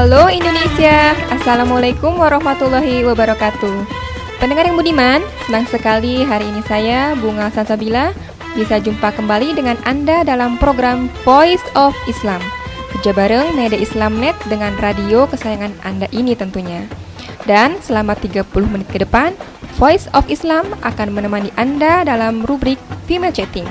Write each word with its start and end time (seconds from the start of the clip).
Halo 0.00 0.32
Indonesia, 0.32 1.12
Assalamualaikum 1.28 2.16
warahmatullahi 2.16 3.04
wabarakatuh. 3.04 3.84
Pendengar 4.40 4.64
yang 4.64 4.80
budiman, 4.80 5.20
senang 5.44 5.68
sekali 5.68 6.24
hari 6.24 6.48
ini 6.48 6.64
saya, 6.64 7.12
Bunga 7.20 7.52
Sansabila 7.52 8.16
Bisa 8.56 8.80
jumpa 8.80 9.12
kembali 9.12 9.52
dengan 9.52 9.76
Anda 9.84 10.24
dalam 10.24 10.56
program 10.56 11.12
Voice 11.20 11.60
of 11.76 11.92
Islam. 12.08 12.40
Kerja 12.96 13.12
bareng 13.12 13.52
Media 13.52 13.76
Islamnet 13.76 14.32
dengan 14.48 14.72
radio 14.80 15.28
kesayangan 15.28 15.76
Anda 15.84 16.08
ini 16.16 16.32
tentunya. 16.32 16.88
Dan 17.44 17.76
selama 17.84 18.16
30 18.16 18.48
menit 18.72 18.88
ke 18.88 19.04
depan, 19.04 19.36
Voice 19.76 20.08
of 20.16 20.24
Islam 20.32 20.64
akan 20.80 21.12
menemani 21.12 21.52
Anda 21.60 22.08
dalam 22.08 22.48
rubrik 22.48 22.80
Female 23.04 23.36
Chatting. 23.36 23.68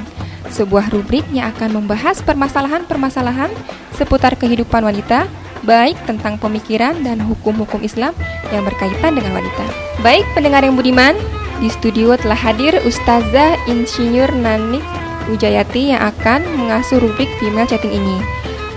Sebuah 0.54 0.94
rubrik 0.94 1.26
yang 1.34 1.50
akan 1.58 1.82
membahas 1.82 2.22
permasalahan-permasalahan 2.22 3.50
seputar 3.98 4.38
kehidupan 4.38 4.86
wanita 4.86 5.26
baik 5.64 5.98
tentang 6.08 6.40
pemikiran 6.40 7.00
dan 7.04 7.20
hukum-hukum 7.24 7.84
Islam 7.84 8.16
yang 8.52 8.64
berkaitan 8.64 9.16
dengan 9.16 9.36
wanita. 9.40 9.66
Baik 10.00 10.24
pendengar 10.36 10.64
yang 10.64 10.80
budiman, 10.80 11.16
di 11.60 11.68
studio 11.68 12.16
telah 12.16 12.40
hadir 12.40 12.80
Ustazah 12.88 13.60
Insinyur 13.68 14.32
Nanik 14.32 14.84
Ujayati 15.30 15.94
yang 15.94 16.02
akan 16.10 16.42
mengasuh 16.58 16.98
rubrik 16.98 17.30
Female 17.38 17.70
Chatting 17.70 17.94
ini. 17.94 18.18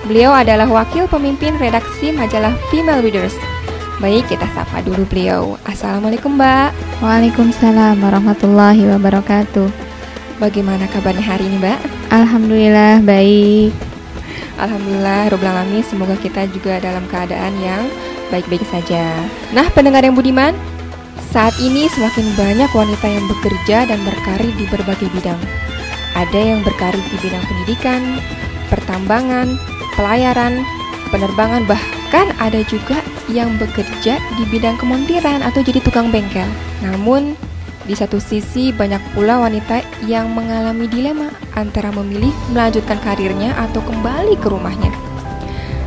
Beliau 0.05 0.35
adalah 0.37 0.69
wakil 0.69 1.09
pemimpin 1.09 1.57
redaksi 1.57 2.13
majalah 2.13 2.53
Female 2.69 3.01
Readers. 3.01 3.33
Baik, 4.03 4.29
kita 4.29 4.45
sapa 4.53 4.83
dulu 4.83 5.07
beliau. 5.07 5.57
Assalamualaikum 5.65 6.35
Mbak. 6.37 7.01
Waalaikumsalam 7.01 8.03
warahmatullahi 8.03 8.83
wabarakatuh. 8.99 9.71
Bagaimana 10.43 10.91
kabarnya 10.91 11.23
hari 11.23 11.47
ini 11.47 11.57
Mbak? 11.63 11.79
Alhamdulillah 12.11 12.99
baik. 13.07 13.92
Alhamdulillah 14.63 15.35
Robbal 15.35 15.51
Alamin 15.51 15.83
Semoga 15.83 16.15
kita 16.15 16.47
juga 16.55 16.79
dalam 16.79 17.03
keadaan 17.11 17.51
yang 17.59 17.83
baik-baik 18.31 18.63
saja. 18.71 19.11
Nah 19.51 19.67
pendengar 19.75 20.07
yang 20.07 20.15
budiman 20.15 20.55
Saat 21.35 21.59
ini 21.59 21.91
semakin 21.91 22.29
banyak 22.39 22.71
wanita 22.71 23.09
yang 23.09 23.27
bekerja 23.27 23.89
dan 23.91 23.99
berkarir 24.07 24.53
di 24.55 24.69
berbagai 24.69 25.09
bidang. 25.17 25.41
Ada 26.13 26.37
yang 26.37 26.61
berkarir 26.61 27.01
di 27.09 27.17
bidang 27.25 27.41
pendidikan, 27.49 28.21
pertambangan, 28.69 29.57
pelayaran, 29.97 30.61
penerbangan 31.09 31.65
Bahkan 31.65 32.37
ada 32.37 32.61
juga 32.69 33.01
yang 33.33 33.57
bekerja 33.57 34.21
di 34.37 34.45
bidang 34.53 34.77
kemontiran 34.77 35.41
atau 35.41 35.65
jadi 35.65 35.81
tukang 35.81 36.13
bengkel. 36.13 36.45
Namun 36.85 37.33
di 37.83 37.99
satu 37.99 38.23
sisi, 38.23 38.71
banyak 38.71 39.03
pula 39.15 39.43
wanita 39.43 39.83
yang 40.07 40.31
mengalami 40.31 40.87
dilema 40.87 41.35
antara 41.59 41.91
memilih 41.91 42.31
melanjutkan 42.55 42.99
karirnya 43.03 43.55
atau 43.59 43.83
kembali 43.83 44.39
ke 44.39 44.47
rumahnya. 44.47 44.95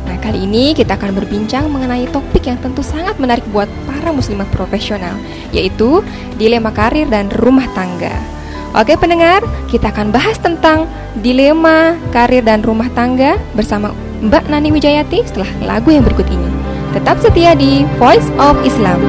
Nah, 0.06 0.16
kali 0.20 0.44
ini 0.44 0.76
kita 0.76 0.94
akan 0.94 1.16
berbincang 1.16 1.66
mengenai 1.72 2.06
topik 2.12 2.46
yang 2.46 2.60
tentu 2.60 2.84
sangat 2.84 3.16
menarik 3.16 3.42
buat 3.50 3.66
para 3.88 4.12
muslimah 4.12 4.46
profesional, 4.52 5.16
yaitu 5.50 6.04
dilema 6.36 6.70
karir 6.70 7.08
dan 7.08 7.32
rumah 7.32 7.66
tangga. 7.72 8.12
Oke 8.76 8.92
pendengar, 9.00 9.40
kita 9.72 9.88
akan 9.88 10.12
bahas 10.12 10.36
tentang 10.36 10.84
dilema 11.24 11.96
karir 12.12 12.44
dan 12.44 12.60
rumah 12.60 12.92
tangga 12.92 13.40
bersama 13.56 13.96
Mbak 14.20 14.52
Nani 14.52 14.68
Wijayati 14.68 15.24
setelah 15.24 15.48
lagu 15.64 15.88
yang 15.88 16.04
berikut 16.04 16.28
ini. 16.28 16.50
Tetap 16.92 17.16
setia 17.24 17.56
di 17.56 17.88
Voice 17.96 18.28
of 18.36 18.60
Islam. 18.68 19.00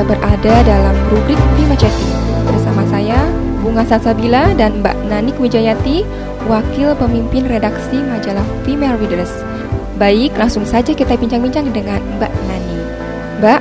Kita 0.00 0.16
berada 0.16 0.64
dalam 0.64 0.96
rubrik 1.12 1.36
Bima 1.60 1.76
Chatting 1.76 2.08
bersama 2.48 2.88
saya, 2.88 3.20
Bunga 3.60 3.84
Salsabila 3.84 4.56
dan 4.56 4.80
Mbak 4.80 4.96
Nanik 5.12 5.36
Wijayati, 5.36 6.08
wakil 6.48 6.96
pemimpin 6.96 7.44
redaksi 7.44 8.00
majalah 8.08 8.48
Female 8.64 8.96
Readers. 8.96 9.28
Baik, 10.00 10.32
langsung 10.40 10.64
saja 10.64 10.96
kita 10.96 11.20
bincang-bincang 11.20 11.68
dengan 11.68 12.00
Mbak 12.16 12.32
Nani. 12.32 12.78
Mbak, 13.44 13.60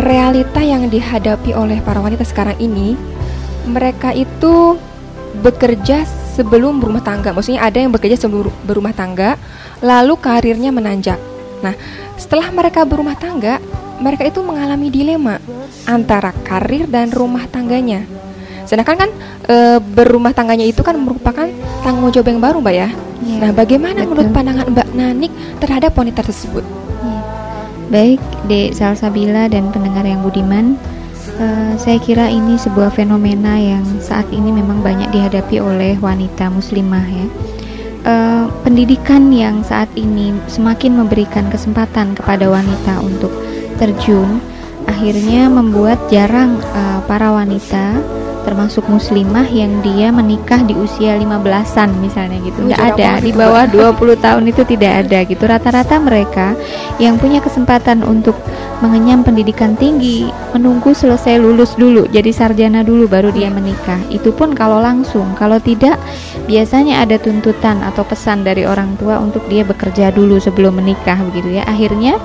realita 0.00 0.64
yang 0.64 0.88
dihadapi 0.88 1.52
oleh 1.52 1.84
para 1.84 2.00
wanita 2.00 2.24
sekarang 2.24 2.56
ini, 2.56 2.96
mereka 3.68 4.16
itu 4.16 4.80
bekerja 5.44 6.08
sebelum 6.40 6.80
berumah 6.80 7.04
tangga. 7.04 7.36
Maksudnya 7.36 7.68
ada 7.68 7.76
yang 7.76 7.92
bekerja 7.92 8.16
sebelum 8.16 8.48
berumah 8.64 8.96
tangga, 8.96 9.36
lalu 9.84 10.16
karirnya 10.16 10.72
menanjak. 10.72 11.20
Nah, 11.60 11.76
setelah 12.16 12.48
mereka 12.48 12.88
berumah 12.88 13.20
tangga, 13.20 13.60
mereka 14.00 14.24
itu 14.26 14.40
mengalami 14.40 14.88
dilema 14.88 15.36
antara 15.84 16.32
karir 16.44 16.88
dan 16.88 17.12
rumah 17.12 17.44
tangganya. 17.46 18.02
Sedangkan 18.64 18.96
kan 18.96 19.10
e, 19.46 19.56
berumah 19.82 20.32
tangganya 20.32 20.64
itu 20.64 20.80
kan 20.80 20.96
merupakan 20.96 21.46
tanggung 21.84 22.08
jawab 22.10 22.32
yang 22.32 22.40
baru, 22.40 22.58
Mbak 22.64 22.74
ya. 22.74 22.88
ya 23.26 23.36
nah, 23.42 23.52
bagaimana 23.52 24.04
betul. 24.04 24.08
menurut 24.14 24.28
pandangan 24.32 24.66
Mbak 24.72 24.88
Nanik 24.96 25.32
terhadap 25.60 25.92
wanita 25.98 26.24
tersebut? 26.24 26.64
Ya. 27.02 27.20
Baik, 27.90 28.20
Dek 28.46 28.78
Salsabila 28.78 29.50
dan 29.50 29.74
pendengar 29.74 30.06
yang 30.06 30.22
budiman, 30.22 30.78
uh, 31.42 31.74
saya 31.76 31.98
kira 31.98 32.30
ini 32.30 32.54
sebuah 32.56 32.94
fenomena 32.94 33.58
yang 33.58 33.82
saat 33.98 34.30
ini 34.30 34.54
memang 34.54 34.86
banyak 34.86 35.10
dihadapi 35.10 35.58
oleh 35.58 35.98
wanita 35.98 36.48
muslimah 36.48 37.06
ya. 37.10 37.26
Uh, 38.00 38.48
pendidikan 38.64 39.28
yang 39.28 39.60
saat 39.60 39.90
ini 39.92 40.32
semakin 40.48 40.96
memberikan 40.96 41.52
kesempatan 41.52 42.16
kepada 42.16 42.48
wanita 42.48 42.96
untuk 43.04 43.28
terjun 43.80 44.38
akhirnya 44.84 45.48
membuat 45.48 45.96
jarang 46.12 46.60
uh, 46.76 47.00
para 47.08 47.32
wanita 47.32 47.96
termasuk 48.42 48.88
muslimah 48.88 49.46
yang 49.52 49.84
dia 49.84 50.08
menikah 50.08 50.64
di 50.64 50.72
usia 50.72 51.16
15-an 51.20 51.92
misalnya 52.00 52.40
gitu. 52.42 52.66
Nggak 52.66 52.96
ada 52.96 53.10
di 53.20 53.32
bawah 53.36 53.64
20 53.68 54.16
tahun 54.16 54.44
itu 54.48 54.62
tidak 54.64 54.92
ada 55.06 55.18
gitu. 55.28 55.42
Rata-rata 55.44 55.96
mereka 56.00 56.56
yang 56.96 57.20
punya 57.20 57.44
kesempatan 57.44 58.00
untuk 58.04 58.36
mengenyam 58.80 59.20
pendidikan 59.20 59.76
tinggi 59.76 60.32
menunggu 60.56 60.96
selesai 60.96 61.36
lulus 61.36 61.76
dulu 61.76 62.08
jadi 62.08 62.32
sarjana 62.32 62.80
dulu 62.80 63.06
baru 63.06 63.28
dia 63.30 63.52
menikah. 63.52 64.00
Itu 64.08 64.32
pun 64.32 64.56
kalau 64.56 64.80
langsung. 64.80 65.36
Kalau 65.36 65.60
tidak 65.60 66.00
biasanya 66.48 67.04
ada 67.04 67.20
tuntutan 67.20 67.84
atau 67.84 68.02
pesan 68.08 68.42
dari 68.42 68.64
orang 68.64 68.96
tua 68.96 69.20
untuk 69.20 69.44
dia 69.52 69.62
bekerja 69.68 70.10
dulu 70.10 70.40
sebelum 70.40 70.80
menikah 70.80 71.20
begitu 71.28 71.60
ya. 71.60 71.62
Akhirnya 71.68 72.16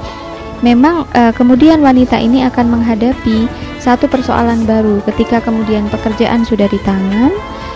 memang 0.63 1.07
uh, 1.15 1.33
kemudian 1.35 1.83
wanita 1.83 2.19
ini 2.19 2.45
akan 2.47 2.79
menghadapi 2.79 3.49
satu 3.81 4.07
persoalan 4.07 4.63
baru 4.63 5.03
ketika 5.11 5.43
kemudian 5.43 5.87
pekerjaan 5.91 6.47
sudah 6.47 6.69
di 6.71 6.79
tangan 6.83 7.33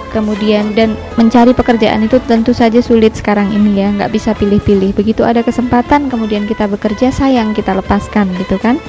kemudian 0.10 0.74
dan 0.74 0.98
mencari 1.16 1.54
pekerjaan 1.54 2.02
itu 2.02 2.18
tentu 2.26 2.52
saja 2.52 2.82
sulit 2.82 3.14
sekarang 3.14 3.54
ini 3.54 3.78
ya 3.78 3.94
nggak 3.94 4.12
bisa 4.12 4.34
pilih-pilih. 4.34 4.98
Begitu 4.98 5.22
ada 5.22 5.46
kesempatan 5.46 6.10
kemudian 6.10 6.50
kita 6.50 6.66
bekerja 6.66 7.14
sayang 7.14 7.54
kita 7.54 7.78
lepaskan 7.78 8.34
gitu 8.42 8.58
kan? 8.58 8.82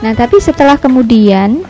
Nah 0.00 0.14
tapi 0.14 0.38
setelah 0.38 0.78
kemudian 0.78 1.66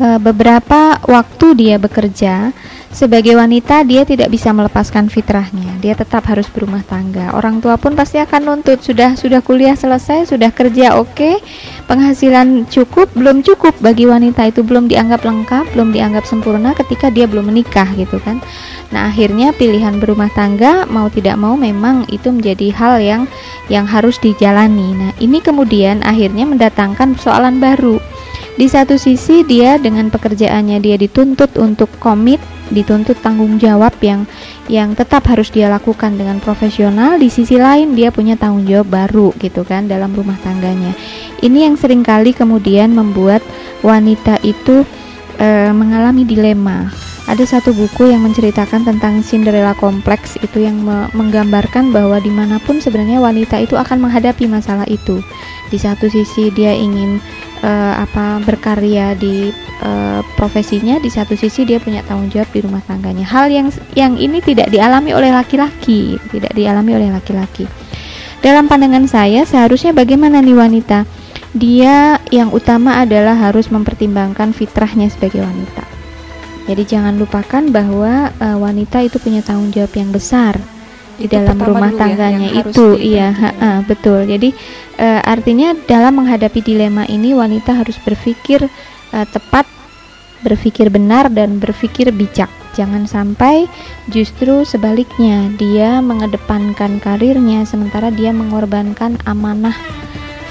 uh, 0.00 0.18
beberapa 0.20 0.96
waktu 1.04 1.46
dia 1.56 1.76
bekerja 1.76 2.56
sebagai 2.96 3.36
wanita 3.36 3.84
dia 3.84 4.08
tidak 4.08 4.32
bisa 4.32 4.56
melepaskan 4.56 5.12
fitrahnya. 5.12 5.76
Dia 5.84 5.92
tetap 5.92 6.24
harus 6.24 6.48
berumah 6.48 6.80
tangga. 6.88 7.36
Orang 7.36 7.60
tua 7.60 7.76
pun 7.76 7.92
pasti 7.92 8.16
akan 8.16 8.40
nuntut. 8.48 8.80
Sudah 8.80 9.12
sudah 9.12 9.44
kuliah 9.44 9.76
selesai 9.76 10.32
sudah 10.32 10.48
kerja 10.48 10.96
oke. 10.96 11.12
Okay, 11.12 11.36
penghasilan 11.84 12.64
cukup 12.72 13.12
belum 13.12 13.44
cukup 13.44 13.76
bagi 13.84 14.08
wanita 14.08 14.48
itu. 14.48 14.64
Belum 14.64 14.88
dianggap 14.88 15.20
lengkap 15.28 15.76
belum 15.76 15.92
dianggap 15.92 16.24
sempurna 16.24 16.72
ketika 16.72 17.12
dia 17.12 17.28
belum 17.28 17.52
menikah 17.52 17.92
gitu 18.00 18.16
kan. 18.24 18.40
Nah 18.88 19.12
akhirnya 19.12 19.52
pilihan 19.52 20.00
berumah 20.00 20.32
tangga 20.32 20.88
mau 20.88 21.12
tidak 21.12 21.36
mau 21.36 21.52
memang 21.52 22.08
itu 22.08 22.32
menjadi 22.32 22.72
hal 22.72 22.96
yang 23.04 23.22
yang 23.68 23.84
harus 23.84 24.16
dijalani. 24.24 24.96
Nah 24.96 25.12
ini 25.20 25.44
kemudian 25.44 26.00
akhirnya 26.00 26.48
mendatangkan 26.48 27.12
persoalan 27.20 27.60
baru 27.60 28.00
di 28.56 28.72
satu 28.72 28.96
sisi 28.96 29.44
dia 29.44 29.76
dengan 29.76 30.08
pekerjaannya 30.08 30.80
dia 30.80 30.96
dituntut 30.96 31.60
untuk 31.60 31.92
komit, 32.00 32.40
dituntut 32.72 33.20
tanggung 33.20 33.60
jawab 33.60 33.92
yang 34.00 34.24
yang 34.72 34.96
tetap 34.96 35.28
harus 35.28 35.52
dia 35.52 35.68
lakukan 35.68 36.16
dengan 36.16 36.40
profesional. 36.40 37.20
Di 37.20 37.28
sisi 37.28 37.60
lain 37.60 37.92
dia 37.92 38.08
punya 38.08 38.32
tanggung 38.40 38.64
jawab 38.64 38.88
baru 38.88 39.28
gitu 39.36 39.60
kan 39.68 39.84
dalam 39.92 40.16
rumah 40.16 40.40
tangganya. 40.40 40.96
Ini 41.44 41.68
yang 41.68 41.76
sering 41.76 42.00
kali 42.00 42.32
kemudian 42.32 42.96
membuat 42.96 43.44
wanita 43.84 44.40
itu 44.40 44.88
e, 45.36 45.68
mengalami 45.76 46.24
dilema. 46.24 46.88
Ada 47.28 47.58
satu 47.58 47.76
buku 47.76 48.08
yang 48.08 48.24
menceritakan 48.24 48.86
tentang 48.86 49.20
Cinderella 49.20 49.76
kompleks 49.76 50.40
itu 50.40 50.62
yang 50.64 50.80
me 50.80 51.10
menggambarkan 51.12 51.92
bahwa 51.92 52.22
di 52.22 52.32
mana 52.32 52.56
pun 52.62 52.80
sebenarnya 52.80 53.20
wanita 53.20 53.60
itu 53.60 53.76
akan 53.76 54.08
menghadapi 54.08 54.48
masalah 54.48 54.88
itu. 54.88 55.20
Di 55.68 55.76
satu 55.76 56.06
sisi 56.06 56.54
dia 56.54 56.70
ingin 56.70 57.18
uh, 57.66 57.94
apa 58.06 58.38
berkarya 58.46 59.18
di 59.18 59.50
uh, 59.82 60.22
profesinya 60.38 61.02
di 61.02 61.10
satu 61.10 61.34
sisi 61.34 61.66
dia 61.66 61.82
punya 61.82 62.06
tanggung 62.06 62.30
jawab 62.30 62.48
di 62.54 62.60
rumah 62.62 62.82
tangganya. 62.86 63.26
Hal 63.26 63.50
yang 63.50 63.68
yang 63.98 64.14
ini 64.14 64.38
tidak 64.38 64.70
dialami 64.70 65.10
oleh 65.10 65.34
laki-laki 65.34 66.16
tidak 66.30 66.54
dialami 66.54 66.94
oleh 66.94 67.10
laki-laki. 67.10 67.66
Dalam 68.38 68.70
pandangan 68.70 69.10
saya 69.10 69.42
seharusnya 69.42 69.90
bagaimana 69.90 70.38
nih 70.38 70.54
wanita? 70.54 71.02
Dia 71.56 72.20
yang 72.28 72.52
utama 72.52 73.00
adalah 73.00 73.34
harus 73.34 73.72
mempertimbangkan 73.72 74.52
fitrahnya 74.52 75.08
sebagai 75.08 75.40
wanita. 75.40 75.82
Jadi 76.66 76.82
jangan 76.84 77.16
lupakan 77.16 77.62
bahwa 77.72 78.28
uh, 78.36 78.58
wanita 78.60 79.00
itu 79.02 79.16
punya 79.22 79.40
tanggung 79.40 79.72
jawab 79.72 79.94
yang 79.96 80.10
besar 80.12 80.58
di 81.16 81.26
dalam 81.26 81.56
rumah 81.56 81.90
ya, 81.92 81.98
tangganya 81.98 82.48
ya, 82.52 82.62
itu. 82.64 82.86
iya 83.00 83.28
ha 83.32 83.50
-ha, 83.56 83.70
betul. 83.84 84.28
Jadi 84.28 84.52
uh, 85.00 85.20
artinya 85.24 85.72
dalam 85.88 86.20
menghadapi 86.20 86.60
dilema 86.60 87.08
ini 87.08 87.32
wanita 87.32 87.72
harus 87.72 87.96
berpikir 88.04 88.64
uh, 89.12 89.26
tepat 89.28 89.64
berpikir 90.44 90.92
benar 90.92 91.32
dan 91.32 91.58
berpikir 91.58 92.12
bijak. 92.12 92.52
Jangan 92.76 93.08
sampai 93.08 93.64
justru 94.12 94.62
sebaliknya 94.68 95.48
dia 95.56 96.04
mengedepankan 96.04 97.00
karirnya 97.00 97.64
sementara 97.64 98.12
dia 98.12 98.36
mengorbankan 98.36 99.16
amanah 99.24 99.74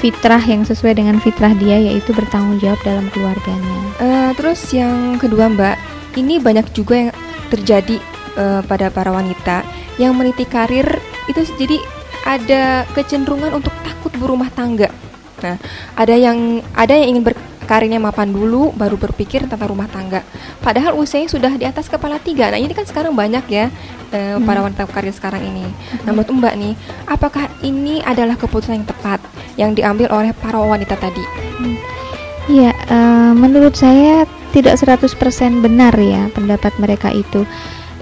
fitrah 0.02 0.42
yang 0.42 0.66
sesuai 0.66 0.98
dengan 0.98 1.22
fitrah 1.22 1.54
dia 1.54 1.78
yaitu 1.80 2.12
bertanggung 2.12 2.58
jawab 2.58 2.82
dalam 2.82 3.06
keluarganya. 3.14 3.80
Uh, 4.02 4.32
terus 4.34 4.60
yang 4.74 5.22
kedua 5.22 5.54
mbak 5.54 5.78
ini 6.18 6.42
banyak 6.42 6.66
juga 6.74 7.08
yang 7.08 7.12
terjadi 7.54 8.02
uh, 8.38 8.62
pada 8.64 8.92
para 8.92 9.12
wanita 9.12 9.64
yang 10.00 10.16
meniti 10.16 10.44
karir 10.48 10.86
itu 11.28 11.42
jadi 11.56 11.78
ada 12.26 12.84
kecenderungan 12.98 13.54
untuk 13.54 13.72
takut 13.86 14.14
berumah 14.18 14.50
tangga. 14.52 14.90
Nah, 15.46 15.58
ada 15.94 16.16
yang 16.18 16.64
ada 16.74 16.98
yang 16.98 17.16
ingin 17.16 17.24
berkarirnya 17.24 18.02
mapan 18.02 18.34
dulu 18.34 18.74
baru 18.74 18.98
berpikir 18.98 19.46
tentang 19.46 19.70
rumah 19.70 19.86
tangga. 19.86 20.26
Padahal 20.66 20.98
usianya 20.98 21.30
sudah 21.30 21.54
di 21.54 21.70
atas 21.70 21.86
kepala 21.86 22.18
tiga. 22.18 22.50
Nah, 22.50 22.58
ini 22.58 22.74
kan 22.74 22.88
sekarang 22.88 23.14
banyak 23.14 23.46
ya 23.52 23.70
eh, 24.10 24.36
hmm. 24.36 24.42
para 24.42 24.66
wanita 24.66 24.90
karir 24.90 25.14
sekarang 25.14 25.46
ini. 25.46 25.70
Hmm. 25.70 26.10
Nah, 26.10 26.12
menurut 26.18 26.34
Mbak 26.34 26.56
nih, 26.58 26.74
apakah 27.06 27.46
ini 27.62 28.02
adalah 28.02 28.34
keputusan 28.40 28.82
yang 28.82 28.88
tepat 28.90 29.20
yang 29.56 29.72
diambil 29.78 30.10
oleh 30.10 30.34
para 30.34 30.58
wanita 30.58 30.98
tadi? 30.98 31.22
Hmm. 31.62 31.78
Ya, 32.46 32.70
uh, 32.94 33.34
menurut 33.34 33.74
saya 33.74 34.30
tidak 34.54 34.78
100% 34.78 35.18
benar 35.66 35.92
ya 36.00 36.32
pendapat 36.32 36.72
mereka 36.80 37.12
itu 37.12 37.44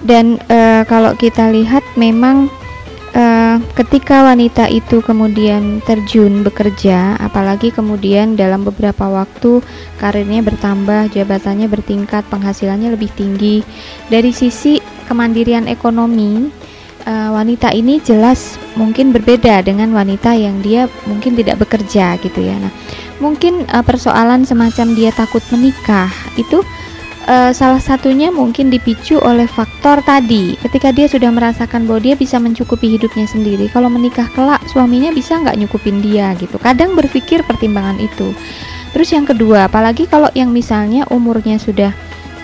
dan 0.03 0.39
uh, 0.51 0.83
kalau 0.83 1.15
kita 1.15 1.48
lihat 1.51 1.83
memang 1.95 2.51
uh, 3.15 3.57
ketika 3.79 4.27
wanita 4.27 4.67
itu 4.67 5.00
kemudian 5.00 5.79
terjun 5.88 6.43
bekerja 6.43 7.15
apalagi 7.24 7.72
kemudian 7.72 8.36
dalam 8.36 8.67
beberapa 8.67 9.07
waktu 9.07 9.63
karirnya 9.98 10.43
bertambah 10.43 11.13
jabatannya 11.15 11.72
bertingkat 11.72 12.27
penghasilannya 12.27 12.93
lebih 12.93 13.10
tinggi. 13.15 13.63
Dari 14.12 14.36
sisi 14.36 14.83
kemandirian 15.07 15.72
ekonomi 15.72 16.51
uh, 17.07 17.29
wanita 17.31 17.72
ini 17.72 18.03
jelas 18.03 18.60
mungkin 18.75 19.15
berbeda 19.15 19.63
dengan 19.63 19.93
wanita 19.95 20.36
yang 20.36 20.60
dia 20.60 20.91
mungkin 21.07 21.39
tidak 21.39 21.63
bekerja 21.63 22.19
gitu 22.19 22.43
ya. 22.43 22.60
Nah 22.60 22.74
mungkin 23.24 23.63
uh, 23.72 23.86
persoalan 23.86 24.43
semacam 24.43 24.88
dia 25.00 25.15
takut 25.15 25.41
menikah 25.53 26.12
itu 26.36 26.60
uh, 27.27 27.51
salah 27.56 27.80
satunya 27.80 28.30
mungkin 28.30 28.68
dipicu 28.70 29.20
oleh 29.20 29.48
faktor 29.48 30.03
tadi. 30.03 30.56
Ketika 30.60 30.92
dia 30.92 31.08
sudah 31.08 31.32
merasakan 31.32 31.88
bahwa 31.88 32.03
dia 32.03 32.15
bisa 32.15 32.38
mencukupi 32.39 32.96
hidupnya 32.96 33.27
sendiri 33.27 33.68
kalau 33.72 33.88
menikah 33.88 34.27
kelak 34.32 34.62
suaminya 34.70 35.12
bisa 35.12 35.39
nggak 35.39 35.58
nyukupin 35.60 36.00
dia 36.03 36.36
gitu. 36.39 36.60
Kadang 36.60 36.96
berpikir 36.96 37.44
pertimbangan 37.48 38.00
itu. 38.00 38.32
Terus 38.94 39.10
yang 39.10 39.25
kedua 39.25 39.68
apalagi 39.68 40.06
kalau 40.06 40.30
yang 40.38 40.53
misalnya 40.53 41.10
umurnya 41.10 41.58
sudah 41.58 41.92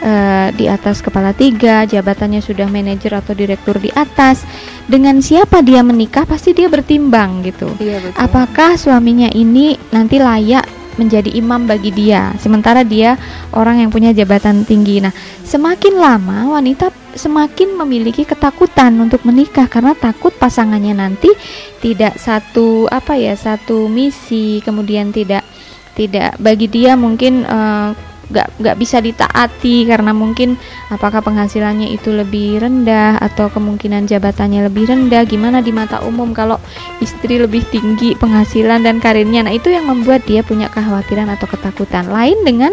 uh, 0.01 0.49
di 0.55 0.65
atas 0.65 1.03
kepala 1.03 1.35
tiga 1.35 1.85
jabatannya 1.85 2.41
sudah 2.41 2.65
manajer 2.65 3.13
atau 3.13 3.37
direktur 3.37 3.77
di 3.77 3.93
atas 3.93 4.43
dengan 4.89 5.21
siapa 5.21 5.61
dia 5.61 5.85
menikah 5.85 6.25
pasti 6.25 6.57
dia 6.57 6.65
bertimbang 6.65 7.45
gitu. 7.45 7.69
Iya, 7.77 8.01
betul. 8.01 8.17
apakah 8.17 8.73
suaminya 8.79 9.29
ini 9.29 9.77
nanti 9.93 10.17
layak 10.17 10.78
menjadi 10.99 11.31
imam 11.31 11.63
bagi 11.63 11.95
dia. 11.95 12.35
Sementara 12.35 12.83
dia 12.83 13.15
orang 13.55 13.79
yang 13.79 13.89
punya 13.89 14.11
jabatan 14.11 14.67
tinggi. 14.67 14.99
Nah 14.99 15.15
semakin 15.47 15.95
lama 15.95 16.59
wanita 16.59 16.91
semakin 17.15 17.79
memiliki 17.79 18.27
ketakutan 18.27 18.93
untuk 18.99 19.23
menikah 19.23 19.65
karena 19.71 19.95
takut 19.95 20.35
pasangannya 20.35 20.93
nanti 20.93 21.31
tidak 21.79 22.19
satu 22.19 22.85
apa 22.91 23.15
ya 23.15 23.33
satu 23.33 23.87
misi 23.87 24.59
kemudian 24.61 25.09
tidak 25.15 25.47
tidak 25.97 26.37
bagi 26.37 26.67
dia 26.69 26.93
mungkin 26.93 27.47
uh, 27.47 27.91
nggak 28.29 28.61
nggak 28.61 28.75
bisa 28.77 29.01
ditaati 29.01 29.89
karena 29.89 30.13
mungkin 30.13 30.53
apakah 30.93 31.25
penghasilannya 31.25 31.89
itu 31.89 32.13
lebih 32.13 32.61
rendah 32.61 33.17
atau 33.17 33.49
kemungkinan 33.49 34.05
jabatannya 34.05 34.69
lebih 34.69 34.85
rendah 34.85 35.25
gimana 35.25 35.65
di 35.65 35.73
mata 35.73 36.01
umum 36.05 36.29
kalau 36.31 36.61
istri 37.01 37.41
lebih 37.41 37.65
tinggi 37.73 38.13
penghasilan 38.13 38.85
dan 38.85 39.01
karirnya. 39.01 39.45
Nah 39.45 39.53
itu 39.53 39.73
yang 39.73 39.89
membuat 39.89 40.23
dia 40.29 40.45
punya 40.45 40.69
kekhawatiran 40.69 41.27
atau 41.33 41.49
ketakutan. 41.49 42.05
Lain 42.09 42.37
dengan 42.45 42.71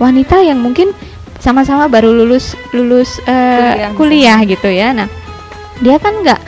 wanita 0.00 0.40
yang 0.40 0.58
mungkin 0.58 0.96
sama-sama 1.36 1.84
baru 1.92 2.08
lulus 2.08 2.56
lulus 2.72 3.20
uh, 3.28 3.92
kuliah, 3.92 3.92
kuliah 3.92 4.38
gitu 4.48 4.68
ya. 4.72 4.96
Nah 4.96 5.08
dia 5.84 6.00
kan 6.00 6.16
nggak 6.24 6.40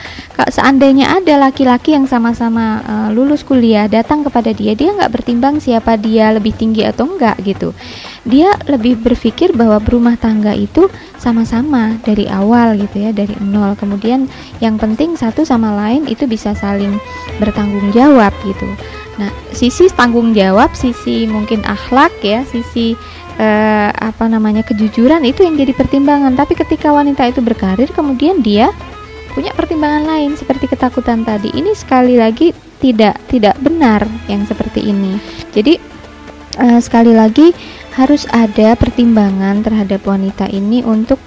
seandainya 0.45 1.17
ada 1.17 1.49
laki-laki 1.49 1.97
yang 1.97 2.05
sama-sama 2.05 2.85
uh, 2.85 3.09
lulus 3.09 3.41
kuliah 3.41 3.89
datang 3.89 4.21
kepada 4.21 4.53
dia 4.53 4.77
dia 4.77 4.93
nggak 4.93 5.09
bertimbang 5.09 5.57
siapa 5.57 5.97
dia 5.97 6.29
lebih 6.29 6.53
tinggi 6.53 6.85
atau 6.85 7.09
enggak 7.09 7.41
gitu. 7.41 7.73
Dia 8.21 8.53
lebih 8.69 9.01
berpikir 9.01 9.57
bahwa 9.57 9.81
berumah 9.81 10.13
tangga 10.13 10.53
itu 10.53 10.93
sama-sama 11.17 11.97
dari 12.05 12.29
awal 12.29 12.77
gitu 12.77 13.09
ya 13.09 13.09
dari 13.09 13.33
nol. 13.41 13.73
Kemudian 13.73 14.29
yang 14.61 14.77
penting 14.77 15.17
satu 15.17 15.41
sama 15.41 15.73
lain 15.73 16.05
itu 16.05 16.29
bisa 16.29 16.53
saling 16.53 17.01
bertanggung 17.41 17.89
jawab 17.89 18.29
gitu. 18.45 18.69
Nah 19.17 19.33
sisi 19.49 19.89
tanggung 19.89 20.37
jawab 20.37 20.77
sisi 20.77 21.25
mungkin 21.25 21.65
akhlak 21.65 22.13
ya 22.21 22.45
sisi 22.45 22.93
eh, 23.41 23.89
apa 23.89 24.29
namanya 24.29 24.61
kejujuran 24.61 25.25
itu 25.25 25.41
yang 25.41 25.57
jadi 25.57 25.73
pertimbangan. 25.73 26.37
Tapi 26.37 26.53
ketika 26.53 26.93
wanita 26.93 27.25
itu 27.25 27.41
berkarir 27.41 27.89
kemudian 27.89 28.45
dia 28.45 28.69
punya 29.37 29.53
pertimbangan 29.53 30.09
lain 30.09 30.33
seperti 30.33 30.65
ketakutan 30.65 31.21
tadi. 31.21 31.53
Ini 31.53 31.77
sekali 31.77 32.17
lagi 32.17 32.49
tidak 32.81 33.21
tidak 33.29 33.53
benar 33.61 34.01
yang 34.25 34.41
seperti 34.49 34.81
ini. 34.89 35.21
Jadi 35.53 35.77
eh, 36.57 36.79
sekali 36.81 37.13
lagi 37.13 37.53
harus 37.93 38.25
ada 38.33 38.73
pertimbangan 38.73 39.61
terhadap 39.61 40.01
wanita 40.05 40.49
ini 40.49 40.85
untuk 40.85 41.17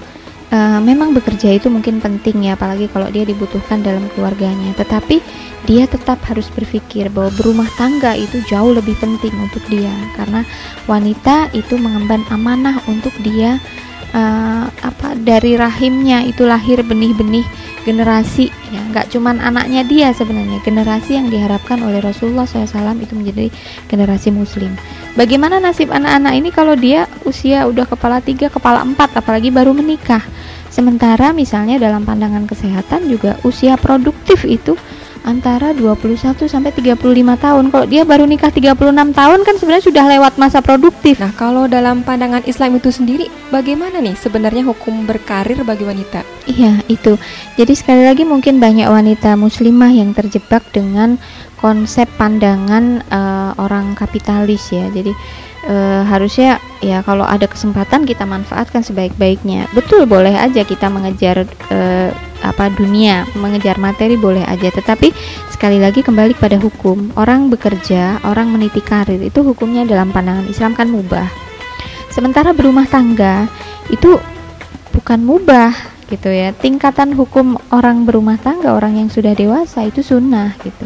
uh, 0.55 0.79
memang 0.79 1.11
bekerja 1.11 1.59
itu 1.59 1.67
mungkin 1.67 1.99
penting 1.99 2.47
ya 2.47 2.55
apalagi 2.55 2.87
kalau 2.91 3.11
dia 3.11 3.27
dibutuhkan 3.27 3.83
dalam 3.83 4.07
keluarganya. 4.15 4.75
Tetapi 4.79 5.19
dia 5.67 5.87
tetap 5.87 6.23
harus 6.27 6.47
berpikir 6.51 7.11
bahwa 7.11 7.31
berumah 7.35 7.69
tangga 7.75 8.15
itu 8.15 8.43
jauh 8.47 8.71
lebih 8.75 8.95
penting 8.99 9.35
untuk 9.39 9.63
dia. 9.71 9.93
Karena 10.15 10.47
wanita 10.87 11.51
itu 11.55 11.75
mengemban 11.75 12.23
amanah 12.31 12.83
untuk 12.91 13.15
dia 13.23 13.59
uh, 14.15 14.67
apa 14.71 15.15
dari 15.19 15.55
rahimnya 15.59 16.27
itu 16.27 16.47
lahir 16.47 16.83
benih-benih 16.87 17.45
generasi 17.83 18.53
ya 18.71 18.81
nggak 18.93 19.09
cuman 19.09 19.41
anaknya 19.41 19.83
dia 19.89 20.13
sebenarnya 20.13 20.61
generasi 20.61 21.17
yang 21.17 21.33
diharapkan 21.33 21.81
oleh 21.81 21.99
Rasulullah 22.05 22.45
SAW 22.45 23.01
itu 23.01 23.17
menjadi 23.17 23.49
generasi 23.89 24.29
Muslim. 24.31 24.77
Bagaimana 25.17 25.59
nasib 25.59 25.91
anak-anak 25.91 26.33
ini 26.37 26.51
kalau 26.53 26.79
dia 26.79 27.11
usia 27.27 27.67
udah 27.67 27.89
kepala 27.89 28.23
tiga, 28.23 28.47
kepala 28.47 28.85
empat, 28.85 29.17
apalagi 29.19 29.51
baru 29.51 29.75
menikah? 29.75 30.23
Sementara 30.71 31.35
misalnya 31.35 31.83
dalam 31.83 32.07
pandangan 32.07 32.47
kesehatan 32.47 33.11
juga 33.11 33.35
usia 33.43 33.75
produktif 33.75 34.47
itu 34.47 34.79
antara 35.25 35.77
21 35.77 36.17
sampai 36.49 36.71
35 36.73 36.97
tahun. 37.37 37.65
Kalau 37.69 37.87
dia 37.87 38.03
baru 38.09 38.25
nikah 38.25 38.49
36 38.49 38.73
tahun 39.13 39.39
kan 39.45 39.55
sebenarnya 39.61 39.85
sudah 39.85 40.05
lewat 40.09 40.33
masa 40.41 40.59
produktif. 40.65 41.21
Nah, 41.21 41.33
kalau 41.37 41.69
dalam 41.69 42.01
pandangan 42.03 42.45
Islam 42.49 42.81
itu 42.81 42.89
sendiri 42.89 43.27
bagaimana 43.53 44.01
nih 44.01 44.17
sebenarnya 44.17 44.65
hukum 44.65 45.05
berkarir 45.05 45.61
bagi 45.67 45.85
wanita? 45.85 46.25
Iya, 46.49 46.81
itu. 46.89 47.21
Jadi 47.61 47.73
sekali 47.77 48.03
lagi 48.05 48.25
mungkin 48.25 48.59
banyak 48.59 48.89
wanita 48.89 49.37
muslimah 49.37 49.93
yang 49.93 50.17
terjebak 50.17 50.65
dengan 50.73 51.21
konsep 51.61 52.09
pandangan 52.17 53.05
uh, 53.13 53.53
orang 53.61 53.93
kapitalis 53.93 54.73
ya. 54.73 54.89
Jadi 54.89 55.13
uh, 55.69 56.03
harusnya 56.09 56.57
ya 56.81 57.05
kalau 57.05 57.29
ada 57.29 57.45
kesempatan 57.45 58.09
kita 58.09 58.25
manfaatkan 58.25 58.81
sebaik-baiknya. 58.81 59.69
Betul 59.77 60.09
boleh 60.09 60.33
aja 60.33 60.65
kita 60.65 60.89
mengejar 60.89 61.45
uh, 61.69 62.11
apa 62.41 62.73
dunia 62.73 63.29
mengejar 63.37 63.77
materi 63.77 64.17
boleh 64.17 64.45
aja. 64.45 64.73
Tetapi 64.73 65.13
sekali 65.53 65.77
lagi 65.77 66.01
kembali 66.01 66.37
pada 66.37 66.57
hukum. 66.57 67.13
Orang 67.17 67.53
bekerja 67.53 68.21
orang 68.25 68.53
meniti 68.53 68.81
karir 68.81 69.21
itu 69.21 69.45
hukumnya 69.45 69.85
dalam 69.85 70.11
pandangan 70.11 70.49
Islam 70.49 70.73
kan 70.73 70.89
mubah. 70.89 71.29
Sementara 72.11 72.51
berumah 72.51 72.91
tangga 72.91 73.47
itu 73.93 74.19
bukan 74.97 75.23
mubah 75.23 75.73
gitu 76.11 76.29
ya. 76.29 76.51
Tingkatan 76.51 77.15
hukum 77.15 77.55
orang 77.71 78.03
berumah 78.03 78.37
tangga 78.43 78.75
orang 78.75 78.99
yang 78.99 79.09
sudah 79.09 79.37
dewasa 79.37 79.87
itu 79.87 80.03
sunnah 80.03 80.59
gitu. 80.65 80.85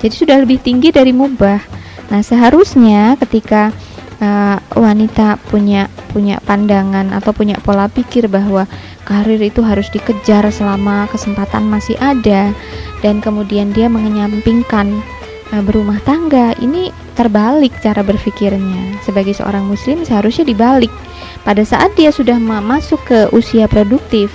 Jadi 0.00 0.14
sudah 0.16 0.36
lebih 0.40 0.58
tinggi 0.64 0.90
dari 0.90 1.12
mubah. 1.12 1.60
Nah 2.08 2.20
seharusnya 2.24 3.14
ketika 3.20 3.70
uh, 4.22 4.56
wanita 4.74 5.38
punya 5.50 5.90
punya 6.12 6.38
pandangan 6.44 7.10
atau 7.10 7.32
punya 7.34 7.58
pola 7.58 7.88
pikir 7.88 8.28
bahwa 8.28 8.68
karir 9.12 9.44
itu 9.44 9.60
harus 9.60 9.92
dikejar 9.92 10.48
selama 10.48 11.04
kesempatan 11.12 11.68
masih 11.68 12.00
ada. 12.00 12.56
Dan 13.04 13.20
kemudian 13.20 13.76
dia 13.76 13.92
mengenyampingkan 13.92 15.04
uh, 15.52 15.60
berumah 15.60 16.00
tangga. 16.08 16.56
Ini 16.56 16.88
terbalik 17.12 17.76
cara 17.84 18.00
berpikirnya. 18.00 18.96
Sebagai 19.04 19.36
seorang 19.36 19.68
muslim 19.68 20.08
seharusnya 20.08 20.48
dibalik. 20.48 20.90
Pada 21.44 21.60
saat 21.60 21.92
dia 21.92 22.08
sudah 22.08 22.40
masuk 22.40 23.04
ke 23.04 23.28
usia 23.36 23.68
produktif 23.68 24.32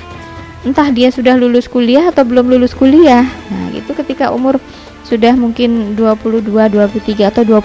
entah 0.67 0.91
dia 0.91 1.07
sudah 1.07 1.39
lulus 1.39 1.72
kuliah 1.72 2.12
atau 2.12 2.27
belum 2.27 2.51
lulus 2.51 2.75
kuliah. 2.75 3.24
Nah 3.24 3.72
itu 3.72 3.96
ketika 3.96 4.36
umur 4.36 4.60
sudah 5.08 5.40
mungkin 5.40 5.96
22, 5.96 6.52
23 6.52 7.32
atau 7.32 7.48
25 7.48 7.64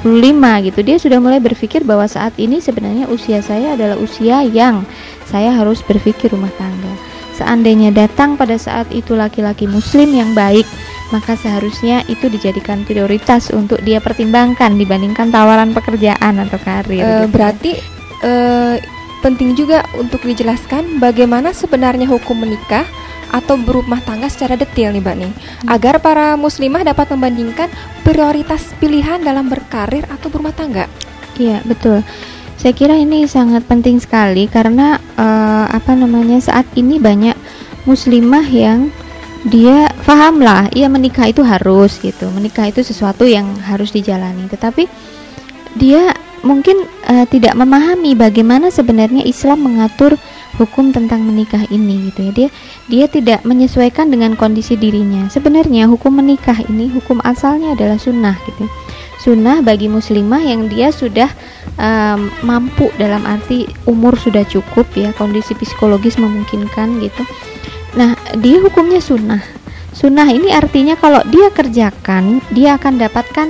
gitu 0.71 0.81
dia 0.87 0.97
sudah 1.03 1.19
mulai 1.19 1.43
berpikir 1.43 1.83
bahwa 1.83 2.07
saat 2.07 2.39
ini 2.39 2.63
sebenarnya 2.63 3.11
usia 3.11 3.43
saya 3.43 3.75
adalah 3.75 3.99
usia 3.99 4.47
yang 4.47 4.87
saya 5.27 5.51
harus 5.51 5.83
berpikir 5.83 6.31
rumah 6.31 6.55
tangga 6.55 6.95
seandainya 7.35 7.91
datang 7.91 8.39
pada 8.39 8.55
saat 8.55 8.87
itu 8.95 9.19
laki-laki 9.19 9.67
muslim 9.67 10.15
yang 10.15 10.31
baik 10.39 10.63
maka 11.11 11.37
seharusnya 11.37 12.01
itu 12.09 12.31
dijadikan 12.33 12.89
prioritas 12.89 13.53
untuk 13.53 13.85
dia 13.85 14.01
pertimbangkan 14.01 14.81
dibandingkan 14.81 15.29
tawaran 15.29 15.77
pekerjaan 15.77 16.41
atau 16.41 16.57
karir. 16.57 16.89
E, 16.89 17.05
gitu. 17.05 17.27
Berarti 17.29 17.73
e, 18.25 18.33
penting 19.21 19.53
juga 19.53 19.85
untuk 20.01 20.25
dijelaskan 20.25 20.99
bagaimana 20.99 21.53
sebenarnya 21.53 22.09
hukum 22.09 22.41
menikah 22.41 22.89
atau 23.33 23.57
berumah 23.57 24.05
tangga 24.05 24.29
secara 24.29 24.55
detail 24.55 24.93
nih 24.93 25.03
Mbak 25.03 25.17
nih 25.17 25.33
hmm. 25.33 25.69
agar 25.73 25.99
para 26.05 26.37
muslimah 26.37 26.85
dapat 26.85 27.09
membandingkan 27.17 27.73
prioritas 28.05 28.77
pilihan 28.77 29.25
dalam 29.25 29.49
berkarir 29.49 30.05
atau 30.13 30.29
berumah 30.29 30.53
tangga. 30.53 30.87
Iya, 31.41 31.65
betul. 31.65 32.05
Saya 32.61 32.77
kira 32.77 32.95
ini 32.95 33.27
sangat 33.27 33.67
penting 33.67 33.99
sekali 33.99 34.47
karena 34.47 35.01
uh, 35.19 35.67
apa 35.67 35.99
namanya 35.99 36.39
saat 36.39 36.69
ini 36.79 37.03
banyak 37.03 37.35
muslimah 37.89 38.47
yang 38.47 38.93
dia 39.43 39.91
pahamlah, 40.07 40.71
ia 40.71 40.87
menikah 40.87 41.27
itu 41.27 41.43
harus 41.43 41.99
gitu. 41.99 42.31
Menikah 42.31 42.71
itu 42.71 42.87
sesuatu 42.87 43.27
yang 43.27 43.59
harus 43.67 43.91
dijalani. 43.91 44.47
Tetapi 44.47 44.87
dia 45.75 46.15
mungkin 46.47 46.87
uh, 47.11 47.27
tidak 47.27 47.59
memahami 47.59 48.15
bagaimana 48.15 48.71
sebenarnya 48.71 49.27
Islam 49.27 49.67
mengatur 49.67 50.15
hukum 50.63 50.95
tentang 50.95 51.27
menikah 51.27 51.67
ini 51.69 52.09
gitu 52.11 52.31
ya. 52.31 52.33
Dia 52.33 52.49
dia 52.87 53.05
tidak 53.11 53.41
menyesuaikan 53.43 54.09
dengan 54.09 54.39
kondisi 54.39 54.79
dirinya. 54.79 55.27
Sebenarnya 55.27 55.91
hukum 55.91 56.23
menikah 56.23 56.57
ini 56.71 56.87
hukum 56.95 57.19
asalnya 57.27 57.75
adalah 57.75 57.99
sunnah 57.99 58.39
gitu. 58.47 58.71
Sunnah 59.23 59.63
bagi 59.63 59.87
muslimah 59.87 60.43
yang 60.43 60.67
dia 60.67 60.91
sudah 60.91 61.31
um, 61.79 62.31
mampu 62.43 62.91
dalam 62.99 63.23
arti 63.27 63.67
umur 63.87 64.15
sudah 64.15 64.47
cukup 64.47 64.87
ya. 64.95 65.11
Kondisi 65.19 65.59
psikologis 65.59 66.19
memungkinkan 66.19 67.03
gitu. 67.03 67.23
Nah 67.99 68.15
dia 68.39 68.63
hukumnya 68.63 69.03
sunnah. 69.03 69.43
Sunnah 69.93 70.31
ini 70.31 70.55
artinya 70.55 70.97
kalau 70.97 71.21
dia 71.29 71.53
kerjakan 71.53 72.41
dia 72.55 72.79
akan 72.79 72.97
dapatkan 73.03 73.49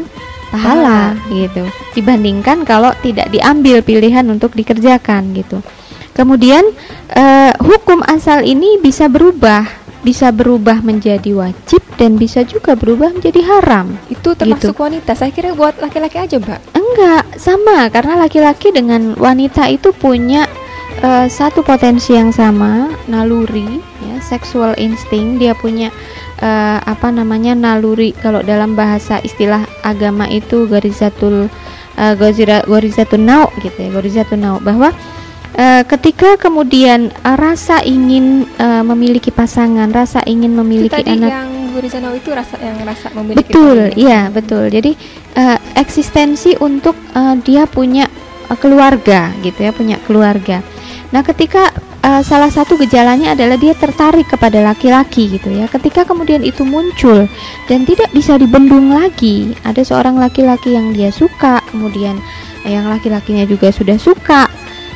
pahala. 0.53 1.17
gitu. 1.33 1.65
Dibandingkan 1.93 2.65
kalau 2.65 2.93
tidak 3.05 3.29
diambil 3.33 3.85
pilihan 3.85 4.25
untuk 4.29 4.53
dikerjakan 4.57 5.37
gitu 5.37 5.61
Kemudian 6.13 6.65
uh, 7.17 7.53
hukum 7.61 8.05
asal 8.05 8.45
ini 8.45 8.77
bisa 8.81 9.09
berubah, 9.09 9.65
bisa 10.05 10.29
berubah 10.29 10.85
menjadi 10.85 11.33
wajib 11.33 11.81
dan 11.97 12.21
bisa 12.21 12.45
juga 12.45 12.77
berubah 12.77 13.17
menjadi 13.17 13.41
haram. 13.49 13.97
Itu 14.13 14.37
termasuk 14.37 14.77
gitu. 14.77 14.85
wanita. 14.85 15.17
Saya 15.17 15.33
kira 15.33 15.57
buat 15.57 15.81
laki-laki 15.81 16.21
aja, 16.21 16.37
Mbak. 16.37 16.61
Enggak, 16.77 17.25
sama 17.41 17.89
karena 17.89 18.15
laki-laki 18.21 18.69
dengan 18.75 19.17
wanita 19.17 19.73
itu 19.73 19.97
punya 19.97 20.45
uh, 21.01 21.25
satu 21.31 21.65
potensi 21.65 22.13
yang 22.13 22.29
sama, 22.29 22.93
naluri, 23.09 23.81
ya, 24.05 24.21
sexual 24.21 24.77
instinct. 24.77 25.41
Dia 25.41 25.57
punya 25.57 25.89
uh, 26.43 26.79
apa 26.83 27.09
namanya 27.09 27.55
naluri 27.55 28.13
kalau 28.19 28.43
dalam 28.43 28.75
bahasa 28.75 29.23
istilah 29.23 29.65
agama 29.87 30.27
itu 30.29 30.67
garizatul 30.67 31.47
uh, 31.97 32.15
gorizatun 32.67 33.23
nau 33.23 33.49
gitu 33.63 33.79
ya 33.79 33.89
gorizatun 33.95 34.41
nau 34.43 34.57
bahwa 34.59 34.91
uh, 35.57 35.83
ketika 35.87 36.37
kemudian 36.41 37.13
uh, 37.25 37.37
rasa 37.37 37.81
ingin 37.85 38.49
uh, 38.57 38.85
memiliki 38.87 39.33
pasangan 39.33 39.89
rasa 39.91 40.25
ingin 40.25 40.53
memiliki 40.53 40.93
itu 40.93 40.99
tadi 41.05 41.19
anak 41.19 41.31
yang 41.31 41.51
gorizatun 41.73 42.13
itu 42.17 42.31
rasa 42.33 42.57
yang 42.61 42.79
rasa 42.85 43.07
memiliki 43.17 43.41
betul 43.49 43.79
pasangan. 43.89 44.01
iya 44.01 44.21
betul 44.29 44.65
jadi 44.69 44.93
uh, 45.37 45.59
eksistensi 45.77 46.53
untuk 46.61 46.97
uh, 47.17 47.35
dia 47.41 47.65
punya 47.65 48.09
uh, 48.53 48.59
keluarga 48.59 49.33
gitu 49.41 49.59
ya 49.65 49.73
punya 49.73 49.97
keluarga 50.05 50.61
nah 51.13 51.21
ketika 51.21 51.73
uh, 52.03 52.23
salah 52.23 52.51
satu 52.51 52.75
gejalanya 52.77 53.33
adalah 53.33 53.57
dia 53.57 53.73
tertarik 53.73 54.27
kepada 54.29 54.61
laki-laki 54.61 55.39
gitu 55.39 55.49
ya. 55.55 55.71
Ketika 55.71 56.03
kemudian 56.05 56.43
itu 56.43 56.67
muncul 56.67 57.31
dan 57.71 57.87
tidak 57.87 58.11
bisa 58.13 58.37
dibendung 58.37 58.93
lagi, 58.93 59.55
ada 59.63 59.81
seorang 59.81 60.19
laki-laki 60.19 60.75
yang 60.75 60.91
dia 60.93 61.15
suka, 61.15 61.63
kemudian 61.71 62.19
yang 62.67 62.87
laki-lakinya 62.91 63.47
juga 63.47 63.71
sudah 63.71 63.97
suka. 63.99 64.51